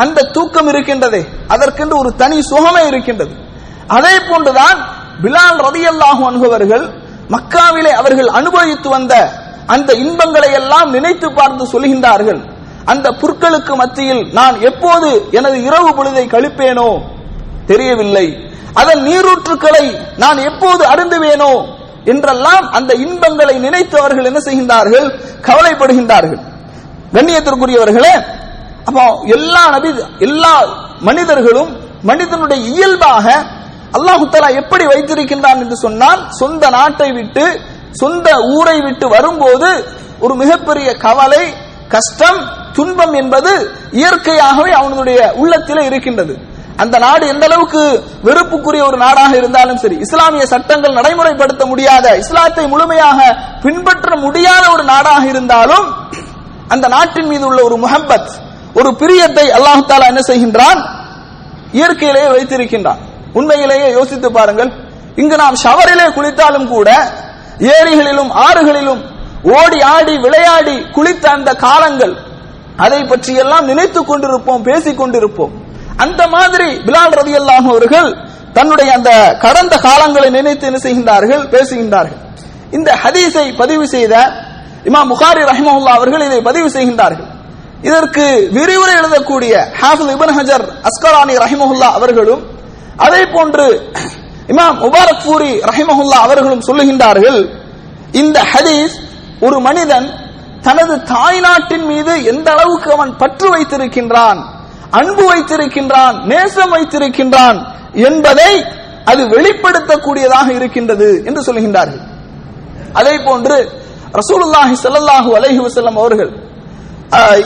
அந்த 0.02 0.26
தூக்கம் 0.36 0.70
இருக்கின்றதே. 0.72 1.22
அதற்கென்று 1.54 1.96
ஒரு 2.02 2.10
தனி 2.22 2.38
சுகமே 2.52 2.84
இருக்கின்றது. 2.88 3.34
அதே 3.98 4.14
போன்றுதான் 4.30 4.80
பிலால் 5.24 5.60
ரதியல்லாஹு 5.68 6.24
அனுபவர்கள் 6.30 6.86
மக்காவிலே 7.34 7.92
அவர்கள் 8.02 8.30
அனுபவித்து 8.40 8.90
வந்த 8.90 9.14
அந்த 9.74 9.90
இன்பங்களை 10.04 10.50
எல்லாம் 10.60 10.90
நினைத்து 10.96 11.28
பார்த்து 11.38 11.64
சொல்கின்றார்கள். 11.74 12.42
அந்த 12.86 13.12
புற்களுக்கு 13.12 13.76
மத்தியில் 13.76 14.34
நான் 14.34 14.62
எப்போது 14.62 15.28
எனது 15.32 15.64
இரவு 15.64 15.90
பொழுதை 15.90 16.26
கழிப்பேனோ? 16.28 17.04
தெரியவில்லை. 17.66 18.50
அதன் 18.74 19.02
நீரூற்றுக்களை 19.04 20.00
நான் 20.18 20.38
எப்போது 20.38 20.84
அருந்துவேனோ? 20.86 21.66
என்றெல்லாம் 22.06 22.70
அந்த 22.72 22.94
இன்பங்களை 22.94 23.60
நினைத்து 23.60 24.00
அவர்கள் 24.00 24.26
என்ன 24.26 24.40
செய்கின்றார்கள்? 24.40 25.08
கவலைப்படுகின்றார்கள். 25.42 26.42
கண்ணியத்திற்குரியவர்களே 27.14 28.14
அப்போ 28.86 29.22
எல்லா 29.26 29.70
நபி 29.70 29.90
எல்லா 30.20 30.54
மனிதர்களும் 31.00 31.80
மனிதனுடைய 32.02 32.64
இயல்பாக 32.64 33.26
அல்லாஹுத்தலா 33.98 34.56
எப்படி 34.56 34.86
வைத்திருக்கின்றான் 34.86 35.60
என்று 35.60 35.76
சொன்னால் 35.76 36.30
சொந்த 36.30 36.70
நாட்டை 36.70 37.12
விட்டு 37.12 37.62
சொந்த 37.92 38.40
ஊரை 38.40 38.82
விட்டு 38.82 39.08
வரும்போது 39.08 39.70
ஒரு 40.20 40.36
மிகப்பெரிய 40.36 40.98
கவலை 40.98 41.54
கஷ்டம் 41.88 42.61
துன்பம் 42.74 43.14
என்பது 43.14 43.52
இயற்கையாகவே 43.92 44.72
அவனுடைய 44.72 45.32
உள்ளத்திலே 45.36 45.86
இருக்கின்றது. 45.86 46.34
அந்த 46.78 46.98
நாடு 47.00 47.28
எந்த 47.28 47.46
அளவுக்கு 47.46 47.82
வெறுப்புக்குரிய 48.24 48.84
ஒரு 48.86 48.98
நாடாக 48.98 49.38
இருந்தாலும் 49.38 49.78
சரி 49.78 49.96
இஸ்லாமிய 49.96 50.46
சட்டங்கள் 50.46 50.94
நடைமுறைப்படுத்த 50.94 51.66
முடியாத 51.66 52.18
இஸ்லாத்தை 52.18 52.68
முழுமையாக 52.68 53.20
பின்பற்ற 53.62 54.16
முடியாத 54.16 54.72
ஒரு 54.72 54.84
நாடாக 54.84 55.24
இருந்தாலும் 55.26 55.88
அந்த 56.68 56.88
நாட்டின் 56.88 57.28
மீது 57.28 57.46
உள்ள 57.46 57.64
ஒரு 57.64 57.76
முஹப்பத் 57.76 58.32
ஒரு 58.74 58.90
பிரியத்தை 58.90 59.46
அல்லாஹு 59.58 59.82
தாலா 59.88 60.06
என்ன 60.06 60.22
செய்கின்றான்? 60.28 60.82
இயற்கையிலேயே 61.72 62.28
வைத்திருக்கின்றான். 62.28 63.00
உண்மையிலேயே 63.34 63.92
யோசித்து 63.92 64.32
பாருங்கள். 64.32 64.72
இங்கு 65.16 65.36
நாம் 65.36 65.56
ஷவரிலே 65.64 66.06
குளித்தாலும் 66.18 66.68
கூட 66.68 66.90
ஏரிகளிலும் 67.60 68.32
ஆறுகளிலும் 68.46 69.02
ஓடி 69.44 69.82
ஆடி 69.82 70.18
விளையாடி 70.18 70.76
குளித்த 70.96 71.26
அந்த 71.26 71.54
காலங்கள் 71.54 72.14
அதை 72.86 73.02
பற்றி 73.12 73.34
எல்லாம் 73.44 73.66
நினைத்துக் 73.72 74.10
கொண்டிருப்போம் 74.10 74.62
பேசிக் 74.70 75.00
கொண்டிருப்போம். 75.02 75.54
அந்த 76.04 76.22
மாதிரி 76.36 76.70
பிலால் 76.88 77.18
ரதியல்லாஹு 77.22 77.68
அவர்கள் 77.76 78.10
தன்னுடைய 78.58 78.90
அந்த 78.98 79.12
கடந்த 79.44 79.74
காலங்களை 79.88 80.30
நினைத்து 80.38 80.66
என்ன 80.70 80.80
செய்கின்றார்கள்? 80.86 81.44
பேசுகின்றார்கள். 81.56 82.22
இந்த 82.78 82.90
ஹதீஸை 83.04 83.46
பதிவு 83.62 83.86
செய்த 83.96 84.16
இமாம் 84.90 85.10
முகாரி 85.14 85.42
ரஹிமஹுல்லா 85.52 85.94
அவர்கள் 86.00 86.26
இதை 86.30 86.40
பதிவு 86.50 86.68
செய்கின்றார்கள். 86.76 87.30
இதற்கு 87.90 88.26
விரிவுரை 88.56 88.96
எழுதக்கூடிய 89.02 89.54
ஹாஃபிஸ் 89.82 90.12
இபன் 90.16 90.34
ஹஜர் 90.38 90.66
அஸ்கரானி 90.90 91.36
ரஹிமஹுல்லா 91.44 91.90
அவர்களும் 92.00 92.42
அதே 93.06 93.22
போன்று 93.36 93.68
இமாம் 94.54 94.78
முபாரக் 94.84 95.24
பூரி 95.26 95.52
ரஹிமஹுல்லா 95.70 96.18
அவர்களும் 96.28 96.66
சொல்லுகின்றார்கள் 96.68 97.40
இந்த 98.22 98.38
ஹதீஸ் 98.52 98.96
ஒரு 99.46 99.58
மனிதன் 99.68 100.08
தனது 100.68 100.96
தாய் 101.14 101.40
நாட்டின் 101.46 101.86
மீது 101.92 102.14
எந்த 102.32 102.48
அளவுக்கு 102.56 102.90
அவன் 102.98 103.12
பற்று 103.22 103.48
வைத்திருக்கின்றான் 103.54 104.40
அன்பு 105.00 105.26
வைத்திருக்கின்றான் 105.32 106.16
நேசம் 106.32 106.74
வைத்திருக்கின்றான் 106.76 107.60
என்பதை 108.10 108.52
அது 109.12 109.22
வெளிப்படுத்தக்கூடியதாக 109.34 110.48
இருக்கின்றது 110.60 111.10
என்று 111.28 111.42
சொல்கின்றார்கள். 111.48 112.04
அதே 113.00 113.16
போன்று 113.28 113.58
ரசூலுல்லாஹி 114.20 114.76
சல்லாஹூ 114.84 115.30
அலஹி 115.40 115.60
வசல்லம் 115.68 116.00
அவர்கள் 116.02 116.32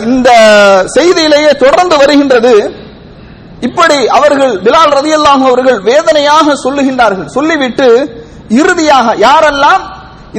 இந்த 0.08 0.30
செய்தியிலேயே 0.96 1.52
தொடர்ந்து 1.64 1.96
வருகின்றது. 2.02 2.54
இப்படி 3.68 3.98
அவர்கள் 4.18 4.54
பிலால் 4.66 4.96
ரதியல்லாஹு 5.00 5.44
அவர்கள் 5.52 5.80
வேதனையாக 5.90 6.56
சொல்லுகின்றார்கள். 6.66 7.30
சொல்லிவிட்டு 7.38 7.88
இறுதியாக 8.62 9.16
யாரெல்லாம் 9.28 9.84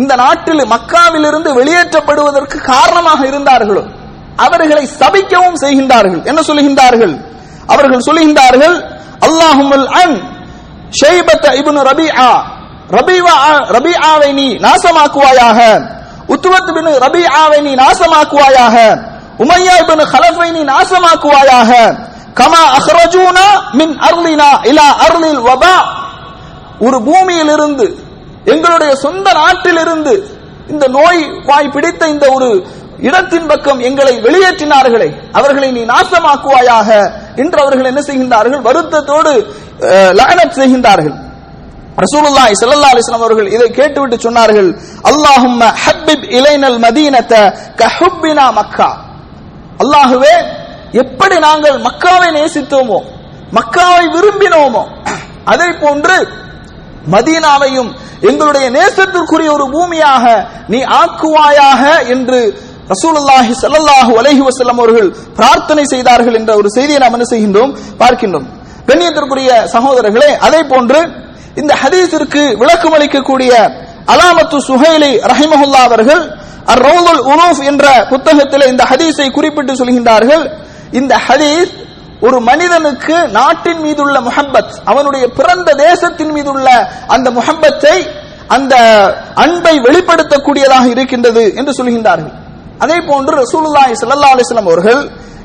இந்த 0.00 0.12
நாட்டில் 0.22 0.62
மக்காவிலிருந்து 0.72 1.50
வெளியேற்றப்படுவதற்கு 1.59 2.59
காரணமாக 2.72 3.20
இருந்தார்களோ 3.26 3.85
அவர்களை 4.44 4.85
சபிக்கவும் 5.00 5.61
செய்கின்றார்கள். 5.62 6.22
என்ன 6.30 6.40
சொல்லுகின்றார்கள் 6.48 7.14
அவர்கள் 7.74 8.06
சொல்லுகின்றார்கள் 8.09 8.76
அல்லாஹுமல் 9.26 9.87
அன் 10.02 10.16
ஷைபத்த 11.00 11.46
இப்னு 11.61 11.82
ரபிஆ 11.90 12.28
ரபிவா 12.96 13.37
ரபிஆவை 13.76 14.30
நீ 14.32 14.48
நாசமாக்குவாயாக 14.66 15.59
உத்துவத் 16.28 16.70
பின் 16.76 16.90
ரபிஆவை 17.06 17.59
நீ 17.66 17.72
நாசமாக்குவாயாக 17.74 18.76
உமையா 19.38 19.74
இப்னு 19.82 20.04
ஹலஃபை 20.12 20.48
நீ 20.50 20.62
நாசமாக்குவாயாக 20.64 21.72
கமா 22.35 22.62
அஹ்ரஜூனா 22.78 23.46
மின் 23.72 23.94
அர்லினா 24.09 24.48
இலா 24.70 24.87
அர்லில் 25.06 25.42
வபா. 25.48 25.74
ஒரு 26.80 26.98
பூமியிலிருந்து 27.04 27.87
எங்களுடைய 28.46 28.92
சொந்த 29.04 29.28
நாட்டிலிருந்து 29.38 30.14
இந்த 30.68 30.85
நோய் 30.96 31.20
வாய் 31.46 31.74
பிடித்த 31.74 32.02
இந்த 32.09 32.26
ஒரு 32.32 32.48
இடத்தின் 33.00 33.48
பக்கம் 33.48 33.80
எங்களை 33.80 34.14
வெளியேற்றினார்களே 34.20 35.09
அவர்களை 35.32 35.68
நீ 35.70 35.82
நாசமாக்குவாயாக 35.90 36.88
என்று 37.37 37.59
அவர்கள் 37.62 37.90
என்ன 37.90 38.00
செய்கின்றார்கள்? 38.00 38.62
வருத்தத்தோடு 38.68 39.32
அஹ், 39.88 40.12
செய்கின்றார்கள். 40.59 41.16
ரசூலுல்லாஹி 41.98 42.54
ஸல்லல்லாஹு 42.61 42.92
அலைஹி 42.92 43.04
வஸல்லம் 43.04 43.22
அவர்கள் 43.22 43.48
இதை 43.48 43.68
கேட்டுவிட்டு 43.70 44.16
சொன்னார்கள் 44.18 44.70
அல்லாஹும்ம 45.11 45.62
ஹப்பிப் 45.85 46.26
இலைனல் 46.38 46.78
மதீனத 46.85 47.35
கஹுப்பினா 47.80 48.46
மக்கா. 48.52 48.90
அல்லாஹுவே 49.80 50.35
எப்படி 50.94 51.37
நாங்கள் 51.40 51.78
மக்காவை 51.87 52.28
நேசித்தோமோ 52.37 52.98
மக்காவை 53.52 54.04
விரும்பினோமோ 54.14 54.82
அதை 55.46 55.70
போன்று 55.82 56.16
மதீனாவையும் 57.14 57.90
எங்களுடைய 58.29 58.66
நேசத்திற்குரிய 58.77 59.49
ஒரு 59.57 59.66
பூமியாக 59.75 60.25
நீ 60.73 60.79
ஆக்குவாயாக 61.03 61.83
என்று 62.14 62.40
ரசூலுல்லாஹி 62.92 63.53
சல்லாஹு 63.62 64.12
அலஹி 64.21 64.42
வசல்லம் 64.49 64.79
அவர்கள் 64.83 65.09
பிரார்த்தனை 65.38 65.85
செய்தார்கள் 65.92 66.37
என்ற 66.40 66.51
ஒரு 66.61 66.69
செய்தியை 66.77 66.99
நாம் 67.03 67.16
என்ன 67.16 67.27
செய்கின்றோம்? 67.33 67.73
பார்க்கின்றோம். 68.03 68.47
கண்ணியத்திற்குரிய 68.88 69.51
சகோதரர்களே 69.75 70.31
அதே 70.47 70.61
போன்று 70.73 71.01
இந்த 71.61 71.73
ஹதீஸிற்கு 71.83 72.42
விளக்கம் 72.62 72.95
அளிக்கக்கூடிய 72.97 73.53
அலாமத்து 74.14 74.57
சுஹைலி 74.69 75.12
ரஹிமஹுல்லா 75.33 75.81
அவர்கள் 75.88 76.23
அர் 76.73 76.83
ரவுலுல் 76.88 77.23
உனூஃப் 77.33 77.62
என்ற 77.71 77.85
புத்தகத்தில் 78.12 78.69
இந்த 78.73 78.83
ஹதீஸை 78.90 79.27
குறிப்பிட்டு 79.37 79.73
சொல்கின்றார்கள். 79.81 80.45
இந்த 81.01 81.14
ஹதீஸ் 81.27 81.73
ஒரு 82.22 82.38
மனிதனுக்கு 82.40 83.16
நாட்டின் 83.38 83.81
மீதுள்ள 83.87 84.16
முஹப்பத் 84.29 84.72
அவனுடைய 84.90 85.24
பிறந்த 85.38 85.70
தேசத்தின் 85.87 86.33
மீதுள்ள 86.37 86.68
அந்த 87.14 87.29
முஹப்பத்தை 87.38 87.96
அந்த 88.57 88.74
அன்பை 89.44 89.74
வெளிப்படுத்தக்கூடியதாக 89.87 90.85
இருக்கின்றது 90.94 91.44
என்று 91.59 91.72
சொல்கின்றார்கள். 91.79 92.35
அதே 92.85 92.98
போன்று 93.09 93.33
ரசூலுல்லாஹி 93.42 93.94
ஸல்லல்லாஹு 94.00 94.35
அலைஹி 94.35 94.46
வஸல்லம் 94.46 94.70
அவர்கள் 94.70 95.00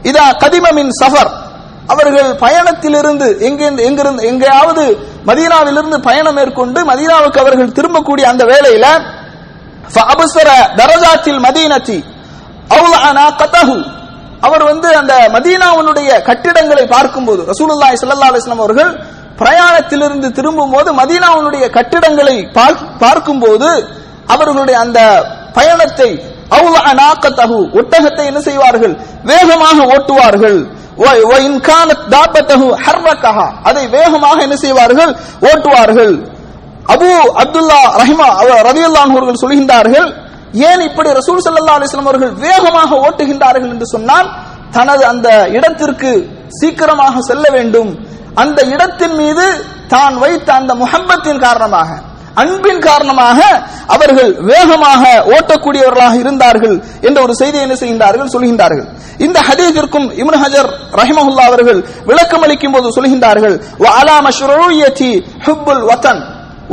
இதா 0.10 0.26
கதிமமின் 0.44 0.92
சஃபர் 1.02 1.32
அவர்கள் 1.94 2.30
பயணத்திலிருந்து 2.44 3.28
எங்கிருந்து 3.48 3.82
எங்கிருந்து 3.90 4.24
எங்கேயாவது 4.32 4.84
மதீனாவிலிருந்து 5.30 5.98
பயணம் 6.08 6.38
மேற்கொண்டு 6.40 6.80
மதீனாவுக்கு 6.92 7.40
அவர்கள் 7.44 7.76
திரும்பக்கூடிய 7.78 8.26
அந்த 8.32 8.44
வேளையில 8.52 8.86
ஃபஅப்ஸர 9.94 10.50
தரஜாத்தில் 10.80 11.42
மதீனத்தி 11.48 11.98
அவுலானா 12.76 13.26
கதஹு 13.42 13.78
அவர் 14.42 14.64
வந்து 14.64 14.96
அந்த 14.96 15.14
மதீனாவுடைய 15.32 16.22
கட்டிடங்களை 16.22 16.88
பார்க்கும்போது 16.88 17.46
போது 17.46 17.54
ஸல்லல்லாஹு 17.62 18.32
அலைஹி 18.32 18.42
வஸல்லம் 18.42 18.58
அவர்கள் 18.58 19.04
பிரயாணத்திலிருந்து 19.38 20.32
திரும்பும்போது 20.32 20.94
மதீனாவுடைய 20.94 21.70
கட்டிடங்களை 21.70 22.48
பார்க்- 22.54 22.98
பார்க்கும்போது 23.00 23.98
அவர்களுடைய 24.28 24.80
அந்த 24.80 25.24
பயணத்தை 25.54 26.24
அவுலஅனா 26.50 27.12
ஒட்டகத்தை 27.74 28.26
என்ன 28.26 28.42
செய்வார்கள்? 28.42 28.98
வேகமாக 29.24 29.84
ஓட்டுவார்கள். 29.84 30.66
அதை 33.64 33.88
வேகமாக 33.88 34.42
என்ன 34.42 34.56
செய்வார்கள்? 34.56 35.16
ஓட்டுவார்கள். 35.42 36.14
அபு 36.88 37.10
அப்துல்லா 37.36 37.80
ரஹிமா 37.98 38.28
ரதியுல்லான் 38.64 39.12
அவர்கள் 39.12 39.42
சொல்கின்றார்கள் 39.42 40.21
ஏன் 40.70 40.82
இப்படி 40.90 41.10
ரசூல் 41.20 41.44
சல்லா 41.46 41.76
அலிஸ்லாம் 41.78 42.10
அவர்கள் 42.10 42.34
வேகமாக 42.46 43.00
ஓட்டுகின்றார்கள் 43.06 43.74
என்று 43.74 43.88
சொன்னால் 43.96 44.30
தனது 44.78 45.04
அந்த 45.12 45.28
இடத்திற்கு 45.58 46.12
சீக்கிரமாக 46.60 47.22
செல்ல 47.30 47.46
வேண்டும். 47.58 47.92
அந்த 48.42 48.60
இடத்தின் 48.74 49.16
மீது 49.22 49.46
தான் 49.94 50.16
வைத்த 50.24 50.50
அந்த 50.60 50.72
முகம்பத்தின் 50.84 51.44
காரணமாக 51.48 51.90
அன்பின் 52.42 52.84
காரணமாக 52.88 53.40
அவர்கள் 53.96 54.30
வேகமாக 54.52 55.04
ஓட்டக்கூடியவர்களாக 55.36 56.16
இருந்தார்கள் 56.24 56.76
என்ற 57.08 57.18
ஒரு 57.26 57.34
செய்தியை 57.40 57.64
என்ன 57.66 57.76
செய்கின்றார்கள் 57.82 58.32
சொல்கின்றார்கள். 58.36 58.88
இந்த 59.26 59.38
ஹதீஸிற்கும் 59.48 60.08
இப்னு 60.22 60.40
ஹஜர் 60.44 60.70
ரஹிமஹுல்லா 61.00 61.48
அவர்கள் 61.52 61.80
விளக்கம் 62.10 62.46
அளிக்கும் 62.46 62.76
போது 62.76 62.96
சொல்கின்றார்கள் 62.98 63.56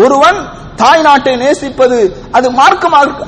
ஒருவன் 0.04 0.38
தாய் 0.80 1.02
நாட்டை 1.06 1.34
நேசிப்பது 1.42 1.98
அது 2.36 2.46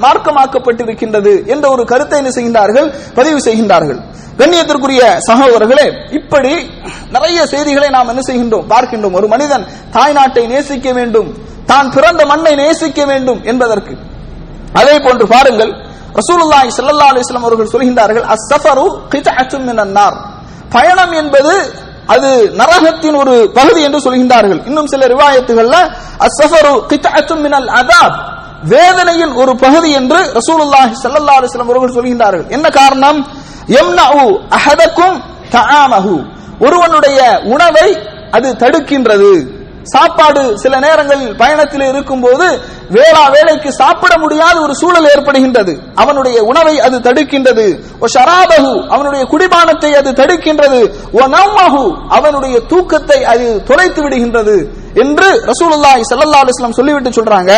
மார்க்கமாக்கப்பட்டிருக்கின்றது 0.04 1.32
என்ற 1.52 1.64
ஒரு 1.74 1.82
கருத்தை 1.92 2.16
என்ன 2.20 2.30
செய்கின்றார்கள்? 2.36 2.88
பதிவு 3.18 3.38
செய்கின்றார்கள். 3.46 4.00
கண்ணியத்திற்குரிய 4.40 5.02
சகோதரர்களே 5.28 5.86
இப்படி 6.18 6.52
நிறைய 7.16 7.38
செய்திகளை 7.52 7.88
நாம் 7.96 8.10
என்ன 8.12 8.22
செய்கின்றோம்? 8.28 8.66
பார்க்கின்றோம். 8.72 9.16
ஒரு 9.20 9.26
மனிதன் 9.34 9.64
தாய் 9.96 10.16
நாட்டை 10.18 10.44
நேசிக்க 10.54 10.88
வேண்டும் 10.98 11.28
தான் 11.70 11.88
பிறந்த 11.96 12.22
மண்ணை 12.32 12.54
நேசிக்க 12.62 13.00
வேண்டும் 13.10 13.40
என்பதற்கு. 13.50 13.94
அதே 14.80 14.94
போன்று 15.04 15.24
பாருங்கள் 15.34 15.72
ரசூலுல்லாஹி 16.20 16.70
ஸல்லல்லாஹு 16.76 17.10
அலைஹி 17.12 17.24
வஸல்லம் 17.24 17.46
அவர்கள் 17.48 17.72
சொல்கின்றார்கள் 17.74 18.26
அஸ்ஸஃபரு 18.34 18.86
கிதஅத்தும் 19.12 19.66
மினன்னார் 19.68 20.16
பயணம் 20.74 21.14
என்பது 21.20 21.52
அது 22.10 22.52
நரகத்தின் 22.56 23.16
ஒரு 23.16 23.50
பகுதி 23.54 23.82
என்று 23.82 23.98
சொல்கின்றார்கள். 23.98 24.66
இன்னும் 24.66 24.86
சில 24.86 25.06
ரிவாயத்துகள்ல 25.06 25.76
அஸ்-சஃபரு 26.18 27.36
மினல் 27.36 27.68
அதாப். 27.68 28.16
வேதனையின் 28.62 29.32
ஒரு 29.32 29.56
பகுதி 29.56 29.90
என்று 29.90 30.16
ரசூலுல்லாஹி 30.16 30.92
ஸல்லல்லாஹு 31.02 31.38
அலைஹி 31.38 31.48
வஸல்லம் 31.48 31.70
அவர்கள் 31.70 31.94
சொல்கின்றார்கள். 31.94 32.50
என்ன 32.50 32.68
காரணம்? 32.68 33.28
யம்னஉ 33.66 34.40
அஹதக்கும் 34.50 35.20
தஆமஹு. 35.50 36.24
ஒருவனுடைய 36.60 37.40
உணவை 37.44 37.98
அது 38.30 38.56
தடுக்கின்றது. 38.58 39.59
சாப்பாடு 39.84 40.42
சில 40.62 40.74
நேரங்களில் 40.78 41.34
பயணத்தில் 41.42 41.84
இருக்கும் 41.90 42.20
போது 42.20 42.46
வேளா 42.96 43.22
வேலைக்கு 43.36 43.70
சாப்பிட 43.72 44.12
முடியாத 44.18 44.60
ஒரு 44.60 44.74
சூழல் 44.80 45.08
ஏற்படுகின்றது. 45.12 45.72
அவனுடைய 45.96 46.38
உணவை 46.50 46.74
அது 46.86 46.96
தடுக்கின்றது. 47.00 47.66
ஓ 48.00 48.06
அவனுடைய 48.94 49.22
குடிபானத்தை 49.32 49.90
அது 50.00 50.10
தடுக்கின்றது. 50.12 50.80
ஓ 51.12 51.20
நம்மஹு 51.36 51.84
அவனுடைய 52.18 52.56
தூக்கத்தை 52.72 53.24
அது 53.24 53.46
தொலைத்து 53.68 54.00
விடுகின்றது 54.04 54.56
என்று 54.94 55.28
ரசூலுல்லாஹி 55.50 56.02
ஸல்லல்லாஹு 56.10 56.42
அலைஹி 56.44 56.54
வஸல்லம் 56.56 56.78
சொல்லிவிட்டு 56.80 57.10
சொல்றாங்க. 57.18 57.52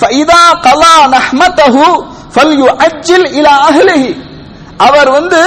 ஃபைதா 0.00 0.42
கலா 0.66 0.94
நஹ்மதஹு 1.16 1.88
ஃபல்யுஅஜ்ஜில் 2.34 3.28
இலா 3.40 3.54
அஹ்லிஹி. 3.70 4.12
அவர் 4.76 5.10
வந்து 5.10 5.40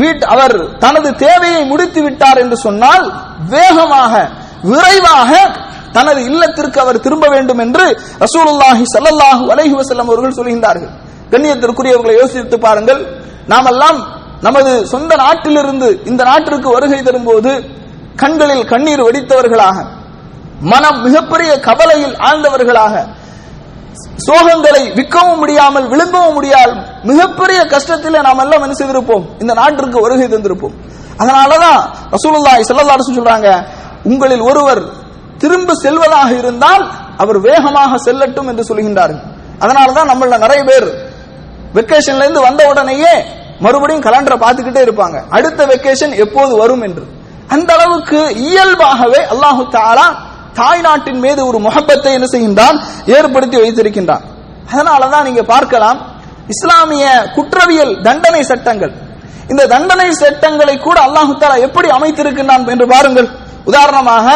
வீட் 0.00 0.24
அவர் 0.24 0.56
தனது 0.78 1.16
தேவையை 1.16 1.64
முடித்து 1.64 2.02
விட்டார் 2.02 2.38
என்று 2.38 2.56
சொன்னால் 2.66 3.04
வேகமாக 3.54 4.12
விரைவாக 4.70 5.30
தனது 5.96 6.20
இல்லத்திற்கு 6.30 6.78
அவர் 6.84 7.04
திரும்ப 7.06 7.26
வேண்டும் 7.34 7.60
என்று 7.64 7.84
ரசூலுல்லாஹி 8.24 8.84
ஸல்லல்லாஹு 8.94 9.44
அலைஹி 9.54 9.74
வஸல்லம் 9.80 10.08
அவர்கள் 10.10 10.36
சொல்கின்றார்கள். 10.38 10.92
கண்ணியத்திற்குரியவர்களை 11.32 12.14
யோசித்து 12.20 12.56
பாருங்கள். 12.66 13.00
நாமெல்லாம் 13.52 13.98
நமது 14.46 14.72
சொந்த 14.92 15.12
நாட்டிலிருந்து 15.24 15.88
இந்த 16.10 16.22
நாட்டிற்கு 16.30 16.68
வருகை 16.76 17.00
தரும்போது 17.06 17.52
கண்களில் 18.22 18.64
கண்ணீர் 18.72 19.06
வடித்தவர்களாக 19.06 19.76
மனம் 20.72 20.98
மிகப்பெரிய 21.06 21.50
கவலையில் 21.68 22.14
ஆழ்ந்தவர்களாக 22.28 22.94
சோகங்களை 24.26 24.82
விற்கவும் 24.98 25.40
முடியாமல் 25.42 25.86
விழுங்கவும் 25.92 26.36
முடியாமல் 26.38 26.80
மிகப்பெரிய 27.10 27.60
கஷ்டத்தில் 27.72 28.24
நாம் 28.26 28.42
எல்லாம் 28.44 28.64
என்ன 28.66 28.76
செய்திருப்போம்? 28.80 29.24
இந்த 29.42 29.52
நாட்டிற்கு 29.60 29.98
வருகை 30.04 30.26
தந்திருப்போம். 30.34 30.74
அதனாலதான் 31.22 31.80
ரசூலுல்லாய் 32.14 32.66
ஸல்லல்லாஹு 32.68 33.18
சொல்றாங்க 33.18 33.50
உங்களில் 34.08 34.44
ஒருவர் 34.50 34.82
திரும்ப 35.42 35.74
செல்வதாக 35.84 36.30
இருந்தால் 36.42 36.84
அவர் 37.22 37.38
வேகமாக 37.48 37.98
செல்லட்டும் 38.06 38.48
என்று 38.50 38.64
சொல்கின்றார்கள். 38.70 39.24
அதனாலதான் 39.64 40.10
நம்மள 40.12 40.38
நிறைய 40.44 40.62
பேர் 40.70 40.88
வெக்கேஷன்ல 41.76 42.24
இருந்து 42.26 42.42
வந்த 42.48 42.62
உடனேயே 42.72 43.14
மறுபடியும் 43.64 44.04
கலண்டரை 44.06 44.36
பார்த்துக்கிட்டே 44.42 44.82
இருப்பாங்க. 44.86 45.16
அடுத்த 45.36 45.60
வெக்கேஷன் 45.70 46.14
எப்போது 46.24 46.52
வரும் 46.62 46.84
என்று. 46.88 47.04
அந்த 47.54 47.70
அளவுக்கு 47.76 48.20
இயல்பாகவே 48.48 49.20
அல்லாஹு 49.34 49.62
தாலா 49.76 50.06
தாய் 50.60 50.84
நாட்டின் 50.86 51.20
மீது 51.24 51.40
ஒரு 51.50 51.58
முகப்பத்தை 51.66 52.12
என்ன 52.16 52.26
செய்கின்றான்? 52.34 52.78
ஏற்படுத்தி 53.16 53.56
வைத்திருக்கின்றான். 53.62 54.24
அதனாலதான் 54.72 55.26
நீங்க 55.28 55.42
பார்க்கலாம் 55.52 55.98
இஸ்லாமிய 56.54 57.06
குற்றவியல் 57.36 57.92
தண்டனை 58.06 58.42
சட்டங்கள். 58.50 58.92
இந்த 59.52 59.62
தண்டனை 59.74 60.08
சட்டங்களை 60.22 60.74
கூட 60.86 60.98
அல்லாஹு 61.08 61.34
தாலா 61.42 61.56
எப்படி 61.66 61.88
அமைத்திருக்கின்றான் 61.98 62.66
என்று 62.74 62.88
பாருங்கள். 62.94 63.28
உதாரணமாக 63.68 64.26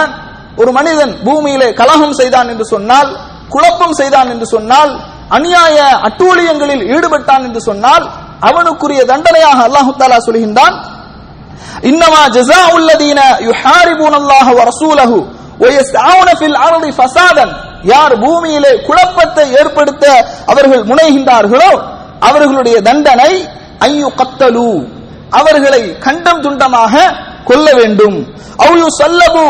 ஒரு 0.58 0.70
மனிதன் 0.78 1.12
பூமியிலே 1.26 1.68
கலகம் 1.80 2.18
செய்தான் 2.20 2.48
என்று 2.48 2.66
சொன்னால் 2.72 3.10
குழப்பம் 3.50 3.96
செய்தான் 4.00 4.28
என்று 4.34 4.46
சொன்னால் 4.46 4.92
அநியாய 5.36 5.76
அட்டூழியங்களில் 6.08 6.84
ஈடுபட்டான் 6.94 7.44
என்று 7.48 7.60
சொன்னால் 7.60 8.04
அவனுக்குரிய 8.48 9.00
தண்டனையாக 9.04 9.58
அல்லாஹு 9.68 9.92
தாலா 9.98 10.18
சொல்கின்றான் 10.26 10.76
இன்னமா 11.82 12.22
ஜசா 12.36 12.60
உள்ளதீன 12.74 13.20
யுஹாரிபூன் 13.48 14.16
அல்லாஹ 14.20 14.46
வ 14.58 14.62
ரசூலஹு 14.70 15.18
வ 15.60 15.66
யஸ்ஆவுன 15.76 16.30
ஃபில் 16.38 16.58
ஃபசாதன். 16.96 17.52
யார் 17.84 18.14
பூமியிலே 18.20 18.72
குழப்பத்தை 18.86 19.44
ஏற்படுத்த 19.60 20.04
அவர்கள் 20.46 20.82
முனைகின்றார்களோ 20.84 21.70
அவர்களுடைய 22.20 22.76
தண்டனை 22.80 23.32
ஐயு 23.80 24.08
கத்தலு 24.18 24.68
அவர்களை 25.32 25.82
கண்டம் 25.98 26.42
துண்டமாக 26.42 26.94
கொல்ல 27.52 27.68
வேண்டும். 27.80 28.18
அவு 28.64 28.86
சல்லபு 29.00 29.46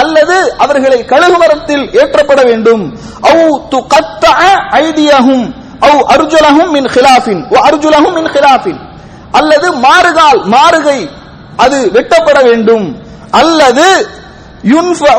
அல்லது 0.00 0.36
அவர்களை 0.64 0.98
கழுகுமரத்தில் 1.10 1.84
ஏற்றப்பட 2.00 2.40
வேண்டும். 2.44 2.84
அவு 3.30 3.44
து 3.72 3.78
கத்த 3.94 4.24
ஐடியாகும் 4.82 5.44
அவு 5.86 5.98
அர்ஜுலகும் 6.14 6.70
மின் 6.76 6.88
ஹிலாஃபின் 6.94 7.42
அர்ஜுலகும் 7.68 8.16
மின் 8.18 8.30
ஹிலாஃபின். 8.36 8.80
அல்லது 9.32 9.66
மாறுகால் 9.86 10.40
மாறுகை 10.54 10.98
அது 11.56 11.78
வெட்டப்பட 11.92 12.38
வேண்டும். 12.42 12.86
அல்லது 13.30 13.86
யுன்ஃபு 14.64 15.12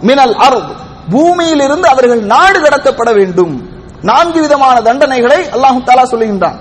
மினல் 0.00 0.36
அர்த் 0.48 0.72
பூமியிலிருந்து 1.10 1.88
அவர்கள் 1.88 2.22
நாடு 2.32 2.58
கடத்தப்பட 2.60 3.10
வேண்டும். 3.14 3.54
நான்கு 4.02 4.38
விதமான 4.40 4.76
தண்டனைகளை 4.80 5.40
அல்லாஹு 5.54 5.80
தாலா 5.88 6.04
சொல்லுகின்றான். 6.12 6.58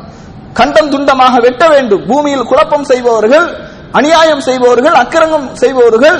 கண்டம் 0.53 0.91
துண்டமாக 0.91 1.35
வெட்ட 1.45 1.63
வேண்டும். 1.67 2.03
பூமியில் 2.07 2.49
குழப்பம் 2.51 2.83
செய்பவர்கள் 2.83 3.47
அநியாயம் 3.97 4.43
செய்பவர்கள் 4.47 4.95
அக்கிரங்கம் 5.01 5.47
செய்பவர்கள் 5.61 6.17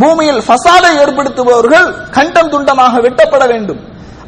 பூமியில் 0.00 0.42
ஃபசாதை 0.46 0.90
ஏற்படுத்துபவர்கள் 1.02 1.86
கண்டம் 2.16 2.52
துண்டமாக 2.52 2.94
வெட்டப்பட 3.06 3.44
வேண்டும். 3.52 3.80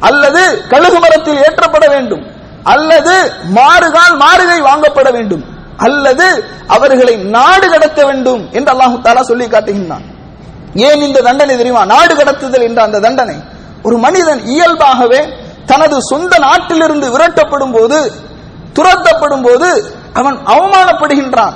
அல்லது 0.07 0.41
கழுகு 0.71 0.99
மரத்தில் 1.03 1.41
ஏற்றப்பட 1.45 1.85
வேண்டும். 1.93 2.23
அல்லது 2.73 3.13
மாறுகால் 3.57 4.15
மாறுகை 4.23 4.59
வாங்கப்பட 4.69 5.09
வேண்டும். 5.17 5.43
அல்லது 5.85 6.25
அவர்களை 6.75 7.13
நாடு 7.35 7.67
கடத்த 7.69 8.01
வேண்டும் 8.09 8.41
என்று 8.57 8.71
அல்லாஹு 8.73 8.97
தாலா 9.05 9.21
சொல்லி 9.31 9.45
காட்டுகின்றான். 9.45 10.05
ஏன் 10.87 11.01
இந்த 11.07 11.21
தண்டனை 11.27 11.55
தெரியுமா? 11.57 11.85
நாடு 11.93 12.13
கடத்துதல் 12.15 12.67
என்ற 12.69 12.79
அந்த 12.87 13.01
தண்டனை 13.05 13.37
ஒரு 13.87 13.97
மனிதன் 14.05 14.41
இயல்பாகவே 14.53 15.21
தனது 15.71 15.97
சொந்த 16.11 16.33
நாட்டிலிருந்து 16.47 17.07
விரட்டப்படும் 17.15 17.73
போது 17.77 17.99
துரத்தப்படும் 18.77 19.43
போது 19.47 19.69
அவன் 20.19 20.37
அவமானப்படுகின்றான். 20.53 21.55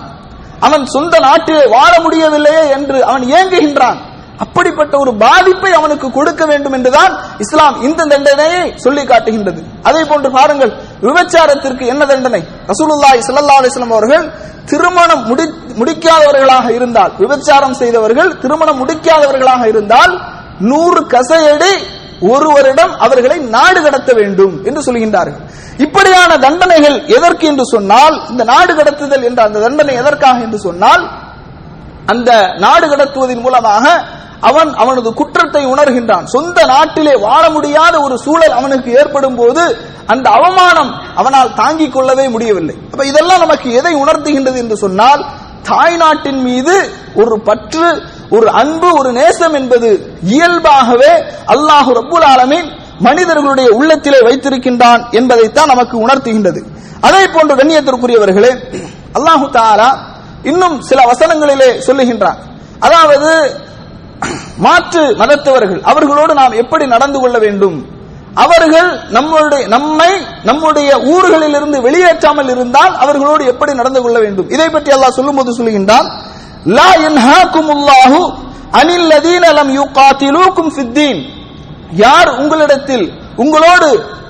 அவன் 0.60 0.86
சொந்த 0.86 1.20
நாட்டிலே 1.20 1.66
வாழ 1.66 1.94
முடியவில்லையே 2.00 2.70
என்று 2.70 3.06
அவன் 3.06 3.22
ஏங்குகின்றான். 3.22 4.00
அப்படிப்பட்ட 4.38 4.98
ஒரு 4.98 5.16
பாதிப்பை 5.16 5.74
அவனுக்கு 5.74 6.12
கொடுக்க 6.12 6.46
வேண்டும் 6.46 6.74
என்றுதான் 6.74 7.14
இஸ்லாம் 7.38 7.82
இந்த 7.82 8.06
தண்டனையை 8.06 8.78
சொல்லி 8.78 9.06
காட்டுகின்றது. 9.06 9.62
அதே 9.84 10.04
போன்று 10.04 10.32
பாருங்கள் 10.32 10.72
விபச்சாரத்திற்கு 11.02 11.86
என்ன 11.86 12.06
தண்டனை? 12.06 12.42
ரசூலுல்லாய் 12.68 13.26
சல்லா 13.28 13.58
அலிஸ்லாம் 13.60 13.96
அவர்கள் 13.98 14.26
திருமணம் 14.66 15.28
முடி 15.28 15.46
முடிக்காதவர்களாக 15.80 16.70
இருந்தால் 16.70 17.12
விபச்சாரம் 17.18 17.74
செய்தவர்கள் 17.74 18.40
திருமணம் 18.40 18.80
முடிக்காதவர்களாக 18.82 19.68
இருந்தால் 19.68 20.14
நூறு 20.60 21.08
கசையடி 21.08 21.74
ஒருவரிடம் 22.32 22.94
அவர்களை 23.06 23.38
நாடு 23.56 23.80
கடத்த 23.82 24.12
வேண்டும் 24.14 24.56
என்று 24.68 24.82
சொல்கின்றார்கள். 24.88 25.44
இப்படியான 25.86 26.32
தண்டனைகள் 26.38 26.98
எதற்கு 27.18 27.46
என்று 27.48 27.66
சொன்னால் 27.74 28.16
இந்த 28.32 28.44
நாடு 28.44 28.74
கடத்துதல் 28.74 29.26
என்ற 29.30 29.40
அந்த 29.44 29.62
தண்டனை 29.66 29.96
எதற்காக 29.96 30.40
என்று 30.40 30.60
சொன்னால் 30.68 31.04
அந்த 32.14 32.32
நாடு 32.66 32.86
கடத்துவதன் 32.88 33.44
மூலமாக 33.46 33.86
அவன் 34.50 34.72
அவனது 34.82 35.10
குற்றத்தை 35.14 35.62
உணர்கின்றான். 35.66 36.26
சொந்த 36.26 36.66
நாட்டிலே 36.66 37.14
வாழ 37.28 37.44
முடியாத 37.50 37.96
ஒரு 38.02 38.16
சூழல் 38.26 38.58
அவனுக்கு 38.60 38.90
ஏற்படும் 39.02 39.36
போது 39.36 39.64
அந்த 40.14 40.28
அவமானம் 40.30 40.92
அவனால் 41.16 41.54
தாங்கிக் 41.54 41.94
கொள்ளவே 41.96 42.26
முடியவில்லை. 42.28 42.76
அப்ப 42.92 43.06
இதெல்லாம் 43.06 43.44
நமக்கு 43.46 43.70
எதை 43.74 43.94
உணர்த்துகின்றது 44.04 44.58
என்று 44.64 44.78
சொன்னால் 44.78 45.24
தாய் 45.70 45.98
நாட்டின் 45.98 46.42
மீது 46.42 46.76
ஒரு 47.16 47.36
பற்று 47.42 47.88
ஒரு 48.36 48.48
அன்பு 48.62 48.90
ஒரு 49.00 49.10
நேசம் 49.20 49.56
என்பது 49.60 49.90
இயல்பாகவே 50.36 51.12
அல்லாஹு 51.54 51.92
ரப்புல் 52.00 52.28
ஆலமின் 52.34 52.68
மனிதர்களுடைய 53.08 53.68
உள்ளத்திலே 53.78 54.20
வைத்திருக்கின்றான் 54.28 55.02
என்பதைத்தான் 55.20 55.72
நமக்கு 55.74 55.96
உணர்த்துகின்றது. 56.06 56.62
அதே 57.08 57.24
போன்று 57.36 57.54
கண்ணியத்திற்குரியவர்களே 57.60 58.52
அல்லாஹு 59.18 59.48
தாரா 59.58 59.90
இன்னும் 60.52 60.78
சில 60.90 61.00
வசனங்களிலே 61.12 61.70
சொல்லுகின்றான். 61.88 62.40
அதாவது 62.86 63.32
மாற்று 64.66 65.04
மதத்தவர்கள் 65.22 65.82
அவர்களோடு 65.92 66.34
நாம் 66.40 66.60
எப்படி 66.62 66.86
நடந்து 66.96 67.20
கொள்ள 67.24 67.38
வேண்டும்? 67.46 67.78
அவர்கள் 68.44 68.90
நம்மளுடைய 69.16 69.64
நம்மை 69.74 70.12
நம்முடைய 70.50 70.90
ஊர்களில் 71.14 71.56
இருந்து 71.60 71.78
வெளியேற்றாமல் 71.88 72.50
இருந்தால் 72.54 72.94
அவர்களோடு 73.04 73.44
எப்படி 73.52 73.74
நடந்து 73.82 74.02
கொள்ள 74.02 74.18
வேண்டும்? 74.24 74.50
இதை 74.56 74.68
பற்றி 74.70 74.92
அல்லாஹ் 74.96 75.18
சொல்லும்போது 75.20 75.58
சொல்லுகின்றான் 75.60 76.08
லா 76.66 76.90
யன்ஹாக்குமுல்லாஹு 77.06 78.22
அனில் 78.80 79.08
லதீன 79.12 79.46
லம் 79.58 79.72
யுகாத்திலூக்கும் 79.80 80.72
ஃபித்தீன். 80.76 81.20
யார் 82.04 82.30
உங்களிடத்தில் 82.42 83.06
உங்களோடு 83.44 83.90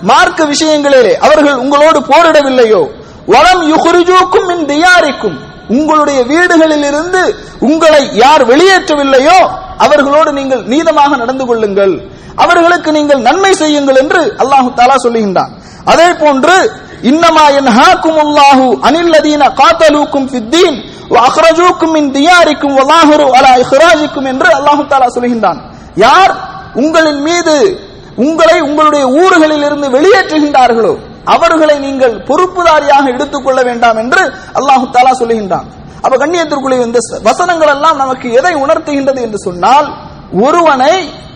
மார்க்க 0.09 0.45
விஷயங்களிலே 0.51 1.13
அவர்கள் 1.25 1.57
உங்களோடு 1.63 1.99
போரிடவில்லையோ 2.11 2.81
வலம் 3.33 3.63
யுகுரிஜூக்கும் 3.73 4.47
மின் 4.49 4.65
தியாரிக்கும் 4.71 5.37
உங்களுடைய 5.75 6.19
வீடுகளில் 6.31 6.85
இருந்து 6.89 7.21
உங்களை 7.67 8.01
யார் 8.23 8.43
வெளியேற்றவில்லையோ 8.51 9.37
அவர்களோடு 9.85 10.31
நீங்கள் 10.39 10.63
நீதமாக 10.73 11.11
நடந்து 11.21 11.45
கொள்ளுங்கள். 11.45 11.93
அவர்களுக்கு 12.43 12.89
நீங்கள் 12.97 13.25
நன்மை 13.27 13.51
செய்யுங்கள் 13.61 13.99
என்று 14.03 14.21
அல்லாஹு 14.41 14.69
தாலா 14.79 14.95
சொல்லுகின்றான். 15.05 15.53
அதே 15.91 16.09
போன்று 16.21 16.57
இன்னமா 17.11 17.45
யன்ஹாக்குமுல்லாஹு 17.57 18.67
அனில் 18.87 19.11
லதீன 19.15 19.43
காத்தலூக்கும் 19.61 20.27
ஃபித்தீன் 20.31 20.77
தியாரிக்கும் 22.13 22.77
இஹ்ராஜிக்கும் 23.63 24.27
என்று 24.27 24.49
அல்லாஹு 24.57 24.83
தாலா 24.89 25.07
சொல்லுகின்றான் 25.15 25.59
யார் 25.95 26.33
உங்களின் 26.75 27.21
மீது 27.21 27.55
உங்களை 28.17 28.61
உங்களுடைய 28.61 29.05
ஊர்களில் 29.21 29.63
இருந்து 29.63 29.87
வெளியேற்றுகின்றார்களோ 29.89 30.93
அவர்களை 31.25 31.79
நீங்கள் 31.79 32.15
பொறுப்புதாரியாக 32.29 33.05
எடுத்துக்கொள்ள 33.09 33.61
வேண்டாம் 33.63 33.97
என்று 33.97 34.21
அல்லாஹு 34.53 34.85
தாலா 34.93 35.11
சொல்லுகின்றான் 35.21 35.67
அப்ப 36.03 36.17
கண்ணியத்திற்குள்ளே 36.17 36.77
இந்த 36.81 36.99
வசனங்கள் 37.21 37.67
எல்லாம் 37.67 37.97
நமக்கு 37.97 38.31
எதை 38.31 38.53
உணர்த்துகின்றது 38.55 39.21
என்று 39.21 39.37
சொன்னால் 39.37 39.87
ஒருவனை 40.45 40.93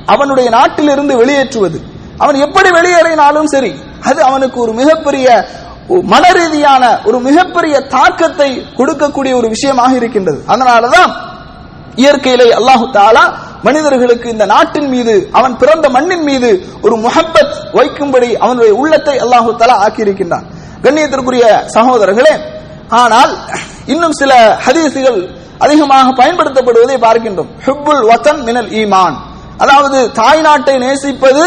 அவனுடைய 0.07 0.49
நாட்டிலிருந்து 0.49 1.15
வெளியேற்றுவது. 1.15 1.79
அவன் 2.19 2.35
எப்படி 2.35 2.69
வெளியேறினாலும் 2.69 3.47
சரி 3.47 3.71
அது 4.03 4.23
அவனுக்கு 4.23 4.59
ஒரு 4.59 4.73
மிகப்பெரிய 4.73 5.27
மன 6.11 6.25
ரீதியான 6.39 6.83
ஒரு 7.07 7.17
மிகப்பெரிய 7.27 7.75
தாக்கத்தை 7.95 8.49
கொடுக்கக்கூடிய 8.79 9.33
ஒரு 9.39 9.47
விஷயமாக 9.55 9.91
இருக்கின்றது. 9.95 10.39
அதனாலதான் 10.53 11.11
இயற்கையிலே 12.03 12.47
அல்லாஹு 12.59 12.85
தாலா 12.97 13.23
மனிதர்களுக்கு 13.67 14.27
இந்த 14.33 14.45
நாட்டின் 14.53 14.89
மீது 14.93 15.13
அவன் 15.39 15.55
பிறந்த 15.61 15.89
மண்ணின் 15.95 16.25
மீது 16.29 16.49
ஒரு 16.85 16.95
முகப்பத் 17.05 17.55
வைக்கும்படி 17.77 18.29
அவனுடைய 18.43 18.73
உள்ளத்தை 18.81 19.15
அல்லாஹு 19.25 19.49
தாலா 19.61 19.75
ஆக்கியிருக்கின்றான். 19.85 20.45
கண்ணியத்திற்குரிய 20.83 21.45
சகோதரர்களே 21.75 22.35
ஆனால் 23.01 23.33
இன்னும் 23.93 24.15
சில 24.21 24.31
ஹதீசுகள் 24.65 25.19
அதிகமாக 25.65 26.07
பயன்படுத்தப்படுவதை 26.21 26.97
பார்க்கின்றோம். 27.07 27.49
ஹிப்புல் 27.65 28.03
வத்தன் 28.11 28.41
மினல் 28.47 28.71
ஈமான். 28.81 29.17
அதாவது 29.63 29.99
தாய் 30.11 30.41
நாட்டை 30.41 30.75
நேசிப்பது 30.85 31.43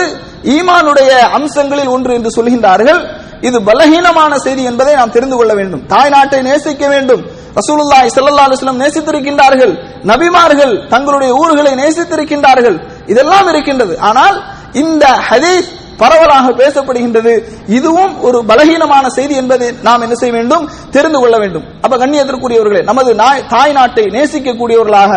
ஈமானுடைய 0.54 1.10
அம்சங்களில் 1.38 1.92
ஒன்று 1.94 2.12
என்று 2.18 2.30
சொல்கின்றார்கள். 2.36 3.00
இது 3.48 3.58
பலகீனமான 3.68 4.32
செய்தி 4.46 4.62
என்பதை 4.70 4.94
நாம் 4.94 5.14
தெரிந்து 5.16 5.36
கொள்ள 5.36 5.52
வேண்டும். 5.54 5.86
தாய் 5.92 6.12
நாட்டை 6.14 6.40
நேசிக்க 6.48 6.88
வேண்டும். 6.94 7.22
ரசூலுல்லாய் 7.58 8.12
சல்லா 8.16 8.44
அலுவலம் 8.48 8.82
நேசித்திருக்கின்றார்கள். 8.82 9.72
நபிமார்கள் 10.10 10.74
தங்களுடைய 10.88 11.30
ஊர்களை 11.34 11.72
நேசித்திருக்கின்றார்கள். 11.82 12.76
இதெல்லாம் 13.06 13.48
இருக்கின்றது. 13.52 13.98
ஆனால் 14.08 14.36
இந்த 14.72 15.04
ஹதீஸ் 15.28 15.70
பரவலாக 16.02 16.46
பேசப்படுகின்றது. 16.60 17.32
இதுவும் 17.78 18.14
ஒரு 18.20 18.38
பலகீனமான 18.50 19.04
செய்தி 19.16 19.34
என்பதை 19.42 19.68
நாம் 19.88 20.00
என்ன 20.00 20.14
செய்ய 20.14 20.32
வேண்டும்? 20.38 20.64
தெரிந்து 20.90 21.18
கொள்ள 21.20 21.36
வேண்டும். 21.42 21.66
அப்ப 21.84 21.94
கண்ணியத்திற்குரியவர்களே 22.02 22.82
நமது 22.90 23.10
தாய் 23.54 23.76
நாட்டை 23.78 24.04
நேசிக்கக்கூடியவர்களாக 24.16 25.12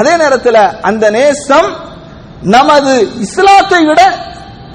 அதே 0.00 0.16
நேரத்தில் 0.16 0.62
அந்த 0.90 1.04
நேசம் 1.10 1.70
நமது 2.56 2.94
இஸ்லாத்தை 3.26 3.84
விட 3.90 4.02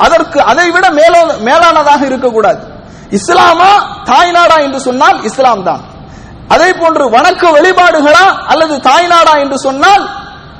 அதற்கு 0.06 0.40
அதை 0.52 0.72
விட 0.72 0.86
மேலானதாக 1.50 2.02
இருக்கக்கூடாது. 2.12 2.62
இஸ்லாமா 3.18 3.72
தாய்நாடா 4.12 4.58
என்று 4.66 4.80
சொன்னால் 4.88 5.20
இஸ்லாம் 5.30 5.66
தான் 5.70 5.84
அதே 6.54 6.70
போன்று 6.82 7.06
வணக்க 7.16 7.44
வழிபாடுகளா 7.58 8.26
அல்லது 8.52 8.76
தாய்நாடா 8.90 9.34
என்று 9.44 9.58
சொன்னால் 9.68 10.04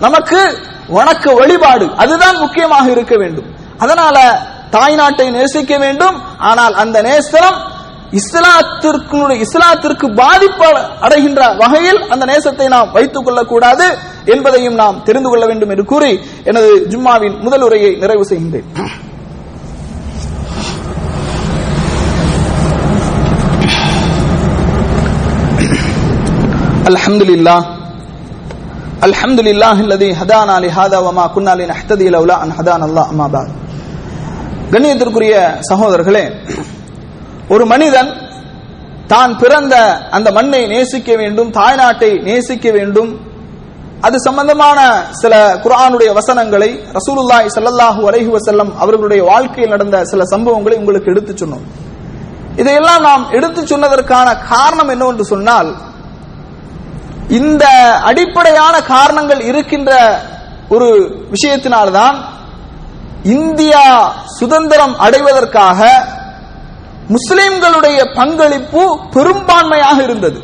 நமக்கு 0.06 0.40
வணக்க 0.98 1.26
வழிபாடு 1.40 1.86
அதுதான் 2.04 2.42
முக்கியமாக 2.44 2.86
இருக்க 2.96 3.16
வேண்டும். 3.22 3.48
அதனால 3.84 4.18
தாய்நாட்டை 4.76 5.28
நேசிக்க 5.38 5.74
வேண்டும். 5.84 6.18
ஆனால் 6.50 6.76
அந்த 6.84 6.98
நேசம் 7.08 7.58
இஸ்லாத்திற்கு 8.20 9.20
இஸ்லாத்திற்கு 9.46 10.08
பாதிப்பு 10.20 10.70
அடைகின்ற 11.06 11.42
வகையில் 11.62 12.00
அந்த 12.14 12.24
நேசத்தை 12.32 12.68
நாம் 12.76 12.92
வைத்துக் 12.98 13.26
கொள்ளக்கூடாது 13.26 13.88
என்பதையும் 14.34 14.78
நாம் 14.82 15.02
தெரிந்து 15.08 15.30
கொள்ள 15.32 15.46
வேண்டும் 15.50 15.72
என்று 15.74 15.86
கூறி 15.94 16.12
எனது 16.52 16.70
ஜும்மாவின் 16.94 17.36
முதல் 17.46 17.66
உரையை 17.68 17.92
நிறைவு 18.04 18.26
செய்கின்றேன். 18.32 18.70
الحمد 26.87 27.23
لله 27.31 27.59
الحمد 29.03 29.39
لله 29.41 29.77
الذي 29.87 30.11
هدانا 30.21 30.57
لهذا 30.65 30.99
وما 31.07 31.25
كنا 31.35 31.53
لنهتدي 31.55 32.07
لولا 32.11 32.37
ان 32.45 32.51
هدانا 32.59 32.85
الله 32.87 33.05
اما 33.13 33.27
بعد 33.29 33.49
கண்ணியத்திற்குரிய 34.73 35.35
சகோதரர்களே 35.71 36.25
ஒரு 37.55 37.65
மனிதன் 37.73 38.11
தான் 39.13 39.33
பிறந்த 39.43 39.75
அந்த 40.17 40.29
மண்ணை 40.37 40.61
நேசிக்க 40.75 41.11
வேண்டும் 41.21 41.51
தாய்நாட்டை 41.59 42.11
நேசிக்க 42.29 42.67
வேண்டும் 42.77 43.11
அது 44.07 44.17
சம்பந்தமான 44.29 44.79
சில 45.23 45.33
குரானுடைய 45.65 46.11
வசனங்களை 46.19 46.69
ரசூலுல்லாஹி 46.99 47.49
ஸல்லல்லாஹு 47.57 48.03
அலைஹி 48.11 48.31
வஸல்லம் 48.37 48.71
அவர்களுடைய 48.83 49.21
வாழ்க்கையில் 49.31 49.75
நடந்த 49.75 49.97
சில 50.13 50.25
சம்பவங்களை 50.35 50.77
உங்களுக்கு 50.83 51.13
எடுத்து 51.15 51.33
சொன்னோம் 51.43 51.65
இதையெல்லாம் 52.61 53.03
நாம் 53.09 53.25
எடுத்து 53.39 53.61
சொன்னதற்கான 53.73 54.29
காரணம் 54.53 54.93
என்னவென்று 54.95 55.27
சொன்னால் 55.35 55.71
இந்த 57.30 57.66
அடிப்படையான 58.10 58.76
காரணங்கள் 58.82 59.42
இருக்கின்ற 59.42 59.92
ஒரு 60.70 60.88
விஷயத்தினால்தான் 61.34 62.18
இந்தியா 63.24 63.84
சுதந்திரம் 64.40 64.96
அடைவதற்காக 64.98 65.90
முஸ்லிம்களுடைய 67.16 68.00
பங்களிப்பு 68.14 68.84
பெரும்பான்மையாக 69.16 69.98
இருந்தது. 70.04 70.40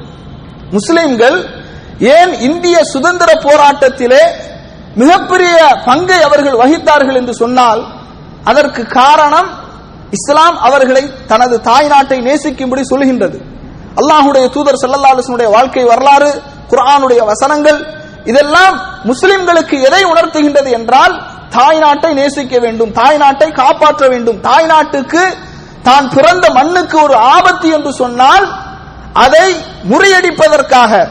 முஸ்லிம்கள் 0.72 1.38
ஏன் 2.00 2.34
இந்திய 2.39 2.78
சுதந்திர 2.94 3.30
போராட்டத்திலே 3.48 4.24
மிகப்பெரிய 4.96 5.58
பங்கை 5.86 6.20
அவர்கள் 6.28 6.62
வகித்தார்கள் 6.62 7.15
என்று 7.15 7.34
சொன்னால் 7.34 7.82
அதற்கு 8.44 8.84
காரணம் 8.88 9.50
இஸ்லாம் 10.17 10.58
அவர்களை 10.58 11.04
தனது 11.28 11.62
தாய் 11.62 11.88
நாட்டை 11.88 12.17
நேசிக்கும்படி 12.22 12.84
சொல்கின்றது. 12.91 13.38
அல்லாஹுடைய 14.00 14.46
தூதர் 14.50 14.82
சல்லல்லாஹுடைய 14.84 15.50
வாழ்க்கை 15.58 15.84
வரலாறு 15.84 16.32
குரானுடைய 16.72 17.22
வசனங்கள் 17.32 17.80
இதெல்லாம் 18.32 18.76
முஸ்லிம்களுக்கு 19.10 19.76
எதை 19.88 20.02
உணர்த்துகின்றது 20.12 20.72
என்றால் 20.80 21.14
தாய் 21.56 21.80
நாட்டை 21.84 22.12
நேசிக்க 22.20 22.56
வேண்டும் 22.66 22.92
தாய் 23.00 23.18
நாட்டை 23.22 23.48
காப்பாற்ற 23.62 24.04
வேண்டும். 24.14 24.38
தாய் 24.50 24.68
நாட்டுக்கு 24.74 25.24
தான் 25.88 26.06
பிறந்த 26.16 26.46
மண்ணுக்கு 26.58 26.98
ஒரு 27.06 27.16
ஆபத்து 27.36 27.68
என்று 27.78 27.92
சொன்னால் 28.02 28.46
அதை 29.24 29.48
முறியடிப்பதற்காக 29.92 31.02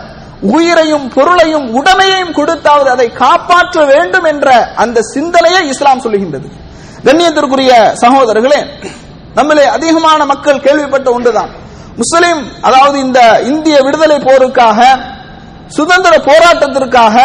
உயிரையும் 0.56 1.06
பொருளையும் 1.14 1.66
உடமையையும் 1.78 2.34
கொடுத்தாவது 2.38 2.90
அதை 2.96 3.08
காப்பாற்ற 3.22 3.84
வேண்டும் 3.92 4.26
என்ற 4.32 4.48
அந்த 4.84 4.98
சிந்தனையை 5.14 5.62
இஸ்லாம் 5.72 6.02
சொல்லுகின்றது. 6.04 6.48
கண்ணியத்திற்குரிய 7.06 7.72
சகோதரர்களே 8.02 8.60
நம்மளே 9.38 9.64
அதிகமான 9.76 10.20
மக்கள் 10.32 10.64
கேள்விப்பட்ட 10.66 11.08
ஒன்றுதான். 11.16 11.50
முஸ்லிம் 12.00 12.42
அதாவது 12.66 12.96
இந்த 13.06 13.20
இந்திய 13.50 13.76
விடுதலை 13.86 14.18
போருக்காக 14.28 14.80
சுதந்திர 15.76 16.14
போராட்டத்திற்காக 16.28 17.16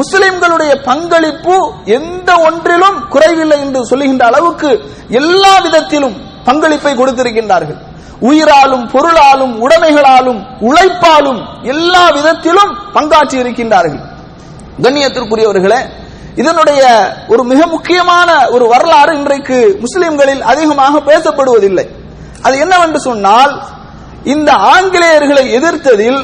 முஸ்லிம்களுடைய 0.00 0.72
பங்களிப்பு 0.88 1.56
எந்த 1.96 2.30
ஒன்றிலும் 2.46 2.98
குறைவில்லை 3.14 3.58
என்று 3.64 3.80
சொல்லுகின்ற 3.90 4.24
அளவுக்கு 4.30 4.70
எல்லா 5.20 5.52
விதத்திலும் 5.66 6.16
பங்களிப்பை 6.48 6.92
கொடுத்திருக்கின்றார்கள். 7.00 7.78
உயிராலும் 8.28 8.84
பொருளாலும் 8.94 9.54
உடைமைகளாலும் 9.64 10.40
உழைப்பாலும் 10.68 11.40
எல்லா 11.72 12.04
விதத்திலும் 12.16 12.72
பங்காற்றி 12.96 13.36
இருக்கின்றார்கள். 13.42 14.02
கண்ணியத்திற்குரியவர்களே 14.84 15.80
இதனுடைய 16.42 16.82
ஒரு 17.32 17.42
மிக 17.50 17.60
முக்கியமான 17.74 18.30
ஒரு 18.54 18.64
வரலாறு 18.72 19.12
இன்றைக்கு 19.18 19.58
முஸ்லிம்களில் 19.84 20.42
அதிகமாக 20.52 21.02
பேசப்படுவதில்லை. 21.10 21.86
அது 22.46 22.54
என்னவென்று 22.64 23.00
சொன்னால் 23.08 23.52
இந்த 24.34 24.50
ஆங்கிலேயர்களை 24.72 25.44
எதிர்த்ததில் 25.58 26.20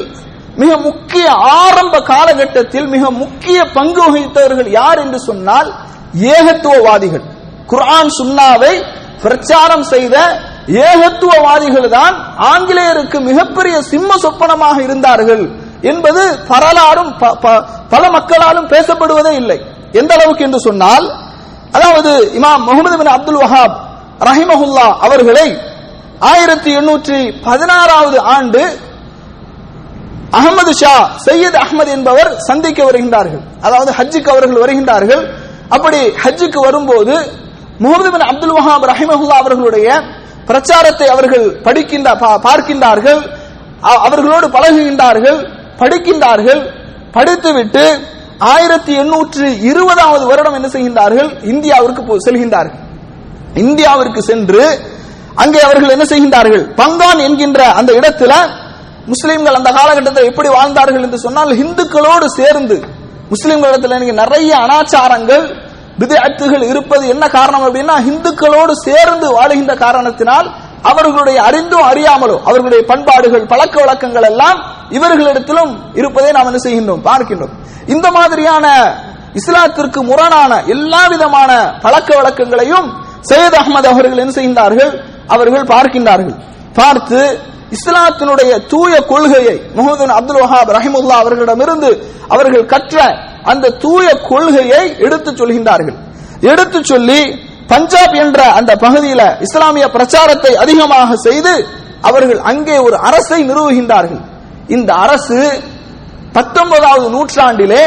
மிக 0.57 0.77
முக்கிய 0.77 1.25
ஆரம்ப 1.57 2.01
காலகட்டத்தில் 2.03 2.87
மிக 2.87 3.11
முக்கிய 3.11 3.65
பங்கு 3.73 4.01
வகித்தவர்கள் 4.05 4.69
யார் 4.71 4.99
என்று 4.99 5.19
சொன்னால் 5.19 5.69
ஏகத்துவவாதிகள். 6.31 7.23
குர்ஆன் 7.67 8.09
சுன்னாவை 8.19 8.73
பிரச்சாரம் 9.21 9.83
செய்த 9.83 10.15
ஏகத்துவவாதிகள் 10.87 11.89
தான் 11.89 12.15
ஆங்கிலேயருக்கு 12.37 13.19
மிகப்பெரிய 13.19 13.81
சிம்ம 13.81 14.17
சொப்பனமாக 14.17 14.81
இருந்தார்கள் 14.81 15.43
என்பது 15.81 16.21
பரலாரும் 16.49 17.17
ப- 17.17 17.35
ப- 17.39 17.61
பல 17.89 18.09
மக்களாலும் 18.09 18.67
பேசப்படுவதே 18.67 19.35
இல்லை. 19.35 19.57
எந்த 19.91 20.13
அளவுக்கு 20.13 20.43
என்று 20.43 20.59
சொன்னால் 20.59 21.05
அதாவது 21.73 22.11
இமாம் 22.33 22.63
முகமது 22.63 22.97
பின் 22.97 23.07
அப்துல் 23.07 23.41
வஹாப் 23.41 23.75
ரஹிமஹுல்லா 24.23 24.97
அவர்களை 25.01 25.47
ஆயிரத்தி 26.19 26.77
எண்ணூற்றி 26.77 27.41
பதினாறாவது 27.43 28.19
ஆண்டு 28.21 28.61
அகமது 30.31 30.71
ஷா 30.71 31.11
சையத் 31.25 31.55
அஹமது 31.55 31.87
என்பவர் 31.87 32.37
சந்திக்க 32.37 32.83
வருகின்றார்கள். 32.83 33.39
அதாவது 33.61 33.91
ஹஜ்ஜுக்கு 33.91 34.29
அவர்கள் 34.29 34.61
வருகின்றார்கள். 34.61 35.33
அப்படி 35.69 36.07
ஹஜ்ஜுக்கு 36.07 36.57
வரும்போது 36.57 37.31
முகமது 37.77 38.11
பின் 38.11 38.21
அப்துல் 38.21 38.53
வஹாப் 38.53 38.89
ரஹிமஹுல்லா 38.89 39.27
அவர்களுடைய 39.27 40.01
பிரச்சாரத்தை 40.45 41.07
அவர்கள் 41.07 41.61
படிக்கின்ற 41.61 42.11
பா- 42.11 42.39
பார்க்கின்றார்கள். 42.43 43.29
அவர்களோடு 43.81 44.47
பழகுகின்றார்கள் 44.47 45.47
படிக்கின்றார்கள். 45.77 46.71
படித்துவிட்டு 47.11 47.99
ஆயிரத்தி 48.39 48.93
எண்ணூற்று 48.93 49.59
இருபதாவது 49.59 50.25
வருடம் 50.25 50.53
என்ன 50.53 50.67
செய்கின்றார்கள்? 50.67 51.31
இந்தியாவிற்கு 51.43 52.01
போ- 52.03 52.17
செல்கின்றார்கள். 52.29 52.79
இந்தியாவிற்கு 53.53 54.19
சென்று 54.19 54.79
அங்கே 55.35 55.61
அவர்கள் 55.61 55.89
என்ன 55.89 56.03
செய்கின்றார்கள்? 56.03 56.73
பங்கான் 56.75 57.19
என்கின்ற 57.19 57.65
அந்த 57.65 57.93
இடத்துல 57.93 58.33
முஸ்லிம்கள் 59.07 59.55
அந்த 59.55 59.71
காலகட்டத்தில் 59.71 60.25
எப்படி 60.25 60.49
வாழ்ந்தார்கள் 60.49 61.01
என்று 61.01 61.17
சொன்னால் 61.17 61.51
இந்துக்களோடு 61.57 62.25
சேர்ந்து 62.25 62.83
முஸ்லீம்களிடத்தில் 63.29 63.91
இன்னைக்கு 63.91 64.13
நிறைய 64.13 64.55
அனாச்சாரங்கள் 64.57 65.59
விதத்துகள் 65.97 66.61
இருப்பது 66.61 67.07
என்ன 67.07 67.29
காரணம் 67.29 67.63
அப்படின்னா 67.67 67.95
இந்துக்களோடு 68.05 68.71
சேர்ந்து 68.71 69.27
வாழுகின்ற 69.37 69.77
காரணத்தினால் 69.77 70.53
அவர்களுடைய 70.81 71.41
அறிந்தும் 71.41 71.81
அறியாமலோ 71.81 72.37
அவர்களுடைய 72.43 72.85
பண்பாடுகள் 72.85 73.45
பழக்க 73.45 73.79
வழக்கங்கள் 73.79 74.23
எல்லாம் 74.23 74.65
இவர்களிடத்திலும் 74.89 75.79
இருப்பதை 75.93 76.31
நாம் 76.31 76.45
என்ன 76.45 76.59
செய்கின்றோம்? 76.63 77.03
பார்க்கின்றோம். 77.03 77.49
இந்த 77.87 78.11
மாதிரியான 78.11 78.95
இஸ்லாத்திற்கு 79.33 80.01
முரணான 80.01 80.63
எல்லா 80.65 81.07
விதமான 81.07 81.73
பழக்க 81.81 82.15
வழக்கங்களையும் 82.15 82.93
சையத் 83.29 83.57
அகமது 83.59 83.87
அவர்கள் 83.87 84.17
என்ன 84.17 84.33
செய்கின்றார்கள்? 84.33 85.01
அவர்கள் 85.27 85.63
பார்க்கின்றார்கள். 85.63 86.35
பார்த்து 86.73 87.49
இஸ்லாத்தினுடைய 87.75 88.67
தூய 88.67 89.01
கொள்கையை 89.01 89.61
முகமது 89.73 90.13
அப்துல் 90.13 90.41
வஹாப் 90.43 90.71
ரஹிமுல்லா 90.77 91.17
அவர்களிடமிருந்து 91.23 92.05
அவர்கள் 92.27 92.65
கற்ற 92.65 93.05
அந்த 93.43 93.69
தூய 93.69 94.13
கொள்கையை 94.29 94.95
எடுத்துச் 94.97 95.37
சொல்கின்றார்கள். 95.41 95.97
எடுத்துச் 96.39 96.83
சொல்லி 96.83 97.21
பஞ்சாப் 97.67 98.13
என்ற 98.13 98.43
அந்த 98.43 98.75
பகுதியில 98.75 99.41
இஸ்லாமிய 99.41 99.87
பிரச்சாரத்தை 99.87 100.55
அதிகமாக 100.55 101.15
செய்து 101.15 101.67
அவர்கள் 102.01 102.39
அங்கே 102.39 102.77
ஒரு 102.77 102.97
அரசை 102.97 103.49
நிறுவுகின்றார்கள். 103.49 104.21
இந்த 104.67 104.93
அரசு 104.93 105.61
பத்தொன்பதாவது 106.33 107.09
நூற்றாண்டிலே 107.09 107.83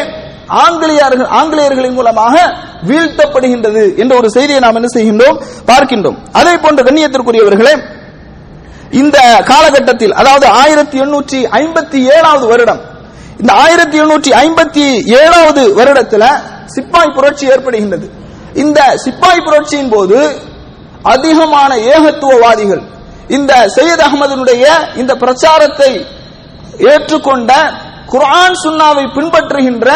ஆங்கிலேயர்கள் 0.47 1.27
ஆங்கிலேயர்களின் 1.27 1.93
மூலமாக 1.93 2.55
வீழ்த்தப்படுகின்றது 2.87 3.97
என்ற 3.97 4.17
ஒரு 4.17 4.31
செய்தியை 4.31 4.61
நாம் 4.61 4.75
என்ன 4.75 4.89
செய்கின்றோம்? 4.95 5.39
பார்க்கின்றோம். 5.67 6.17
அதே 6.33 6.57
போன்ற 6.57 6.83
கண்ணியத்திற்குரியவர்களே 6.83 7.75
இந்த 9.01 9.19
காலகட்டத்தில் 9.51 10.15
அதாவது 10.21 10.47
ஆயிரத்தி 10.63 10.97
எண்ணூற்றி 11.05 11.39
ஐம்பத்தி 11.61 11.99
ஏழாவது 12.17 12.47
வருடம் 12.53 12.81
இந்த 13.41 13.53
ஆயிரத்தி 13.65 13.97
எண்ணூற்றி 14.03 14.31
ஐம்பத்தி 14.45 14.85
ஏழாவது 15.21 15.63
வருடத்துல 15.79 16.25
சிப்பாய் 16.75 17.15
புரட்சி 17.17 17.45
ஏற்படுகின்றது. 17.53 18.07
இந்த 18.63 18.81
சிப்பாய் 19.05 19.45
புரட்சியின் 19.47 19.93
போது 19.95 20.19
அதிகமான 21.15 21.71
ஏகத்துவவாதிகள் 21.95 22.83
இந்த 23.37 23.53
சையத் 23.77 24.05
அகமதனுடைய 24.07 24.65
இந்த 24.97 25.13
பிரச்சாரத்தை 25.23 25.91
ஏற்றுக்கொண்ட 26.93 27.53
குரான் 28.13 28.57
சுன்னாவை 28.65 29.05
பின்பற்றுகின்ற 29.17 29.89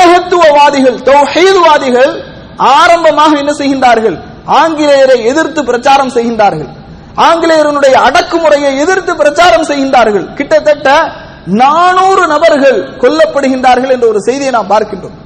ஏகத்துவவாதிகள் 0.00 0.98
தௌஹீத்வாதிகள் 1.08 2.12
ஆரம்பமாக 2.78 3.32
என்ன 3.42 3.52
செய்கின்றார்கள்? 3.60 4.16
ஆங்கிலேயரை 4.60 5.16
எதிர்த்து 5.30 5.60
பிரச்சாரம் 5.70 6.14
செய்கின்றார்கள். 6.16 6.70
ஆங்கிலேயருடைய 7.18 7.94
அடக்குமுறையை 7.94 8.78
எதிர்த்து 8.78 9.16
பிரச்சாரம் 9.16 9.62
செய்கின்றார்கள். 9.62 10.34
கிட்டத்தட்ட 10.34 11.12
நானூறு 11.46 12.26
நபர்கள் 12.26 12.98
கொல்லப்படுகின்றார்கள் 12.98 13.90
என்ற 13.90 14.06
ஒரு 14.06 14.22
செய்தியை 14.22 14.50
நாம் 14.50 14.70
பார்க்கின்றோம். 14.70 15.16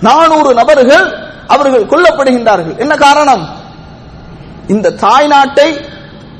நானூறு 0.00 0.54
நபர்கள் 0.54 1.30
அவர்கள் 1.46 1.86
கொல்லப்படுகின்றார்கள். 1.86 2.78
என்ன 2.78 2.96
காரணம்? 2.96 3.48
இந்த 4.66 4.90
தாய்நாட்டை 4.90 5.88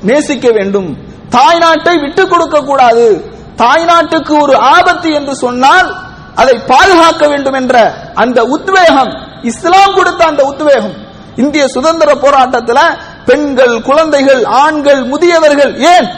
நேசிக்க 0.02 0.50
வேண்டும். 0.50 0.96
தாய்நாட்டை 1.30 2.00
விட்டுக் 2.00 2.30
கொடுக்க 2.30 2.60
கூடாது. 2.60 3.30
தாய்நாட்டுக்கு 3.56 4.40
ஒரு 4.40 4.56
ஆபத்து 4.56 5.12
என்று 5.12 5.34
சொன்னால் 5.34 5.96
அதை 6.34 6.58
பாதுகாக்க 6.66 7.28
வேண்டும் 7.28 7.52
என்ற 7.52 7.94
அந்த 8.14 8.42
உத்வேகம் 8.42 9.12
இஸ்லாம் 9.42 9.94
கொடுத்த 9.94 10.24
அந்த 10.24 10.42
உத்வேகம் 10.42 10.94
இந்திய 11.36 11.68
சுதந்திர 11.68 12.14
போராட்டத்தில் 12.14 12.96
பெண்கள் 13.26 13.82
குழந்தைகள் 13.82 14.44
ஆண்கள் 14.44 15.02
முதியவர்கள் 15.04 15.74
ஏன் 15.94 16.08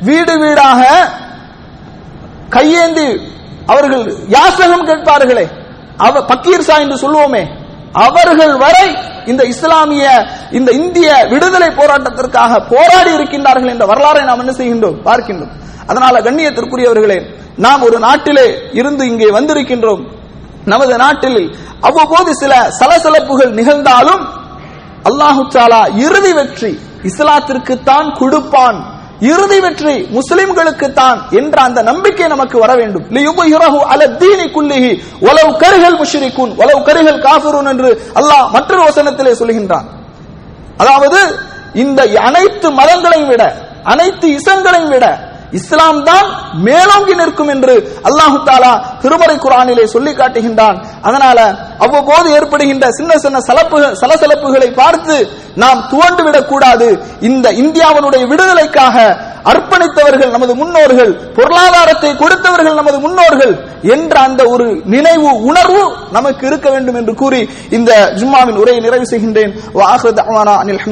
வீடு 0.00 0.38
வீடாக 0.38 0.82
கையேந்தி 2.48 3.20
அவர்கள் 3.66 4.14
யாசகம் 4.28 4.86
கேட்பார்களே? 4.86 5.44
அவ 5.96 6.20
பக்கீர்சா 6.20 6.78
என்று 6.78 6.96
சொல்லுவோமே 6.96 7.42
அவர்கள் 7.92 8.56
வரை 8.56 8.96
இந்த 9.26 9.44
இஸ்லாமிய 9.44 10.26
இந்த 10.50 10.72
இந்திய 10.72 11.26
விடுதலை 11.30 11.68
போராட்டத்திற்காக 11.68 12.62
போராடி 12.68 13.10
இருக்கின்றார்கள் 13.10 13.68
என்ற 13.68 13.86
வரலாறை 13.86 14.24
நாம் 14.24 14.38
என்ன 14.38 14.52
செய்கின்றோம்? 14.52 14.98
பார்க்கின்றோம். 15.04 15.52
அதனால 15.86 16.20
கண்ணியத்திற்குரியவர்களே 16.20 17.18
நாம் 17.56 17.82
ஒரு 17.82 17.98
நாட்டிலே 17.98 18.46
இருந்து 18.72 19.06
இங்கே 19.06 19.30
வந்திருக்கின்றோம். 19.30 20.02
நமது 20.64 20.96
நாட்டில் 20.96 21.56
அவ்வப்போது 21.80 22.34
சில 22.34 22.70
சலசலப்புகள் 22.80 23.52
நிகழ்ந்தாலும் 23.52 24.40
அல்லாஹு 25.10 25.42
தாலா 25.54 25.82
இறுதி 26.06 26.32
வெற்றி 26.38 26.72
இஸ்லாத்திற்கு 27.10 27.74
தான் 27.90 28.08
கொடுப்பான். 28.20 28.78
இறுதி 29.32 29.58
வெற்றி 29.64 29.94
முஸ்லிம்களுக்கு 30.16 30.86
தான் 31.00 31.18
என்ற 31.40 31.56
அந்த 31.68 31.80
நம்பிக்கை 31.88 32.26
நமக்கு 32.34 32.56
வர 32.64 32.72
வேண்டும். 32.80 33.04
லியுபஹிரஹு 33.16 33.80
அல 33.92 34.00
தீனி 34.22 34.46
குல்லிஹி 34.56 34.92
கருகள் 36.88 37.20
காஃபிரூன் 37.26 37.68
என்று 37.72 37.90
அல்லாஹ் 38.20 38.46
மற்றொரு 38.56 38.82
வசனத்திலே 38.88 39.32
சொல்கின்றான். 39.40 39.86
அதாவது 40.82 41.20
இந்த 41.82 42.00
அனைத்து 42.28 42.68
மதங்களையும் 42.80 43.30
விட 43.32 43.44
அனைத்து 43.92 44.26
இசங்களையும் 44.38 44.92
விட 44.94 45.06
இஸ்லாம் 45.52 46.00
தான் 46.04 46.26
மேலோங்கி 46.68 47.14
நிற்கும் 47.20 47.50
என்று 47.54 47.74
அல்லாஹு 48.08 48.38
தாலா 48.48 48.72
திருமறை 49.02 49.36
குரானிலே 49.36 49.84
சொல்லி 49.94 50.12
காட்டுகின்றான். 50.12 50.78
அதனால 51.02 51.38
அவ்வப்போது 51.84 52.28
ஏற்படுகின்ற 52.38 52.86
சின்ன 52.98 53.18
சின்ன 53.24 53.40
சலப்பு 53.48 53.78
சலசலப்புகளை 54.02 54.68
பார்த்து 54.80 55.16
நாம் 55.62 55.80
துவண்டு 55.90 56.22
விடக்கூடாது 56.26 56.88
இந்த 57.20 57.46
இந்தியாவினுடைய 57.62 58.22
விடுதலைக்காக 58.32 58.96
அர்ப்பணித்தவர்கள் 59.50 60.34
நமது 60.34 60.52
முன்னோர்கள் 60.54 61.12
பொருளாதாரத்தை 61.38 62.10
கொடுத்தவர்கள் 62.22 62.78
நமது 62.80 62.98
முன்னோர்கள் 63.04 63.54
என்ற 63.94 64.14
அந்த 64.20 64.42
ஒரு 64.54 64.66
நினைவு 64.94 65.30
உணர்வு 65.50 65.82
நமக்கு 66.10 66.46
இருக்க 66.46 66.70
வேண்டும் 66.70 66.98
என்று 67.00 67.14
கூறி 67.22 67.40
இந்த 67.78 67.92
ஜும்மாவின் 68.20 68.60
உரையை 68.62 68.80
நிறைவு 68.86 69.06
செய்கின்றேன். 69.12 69.52
அனில் 70.62 70.84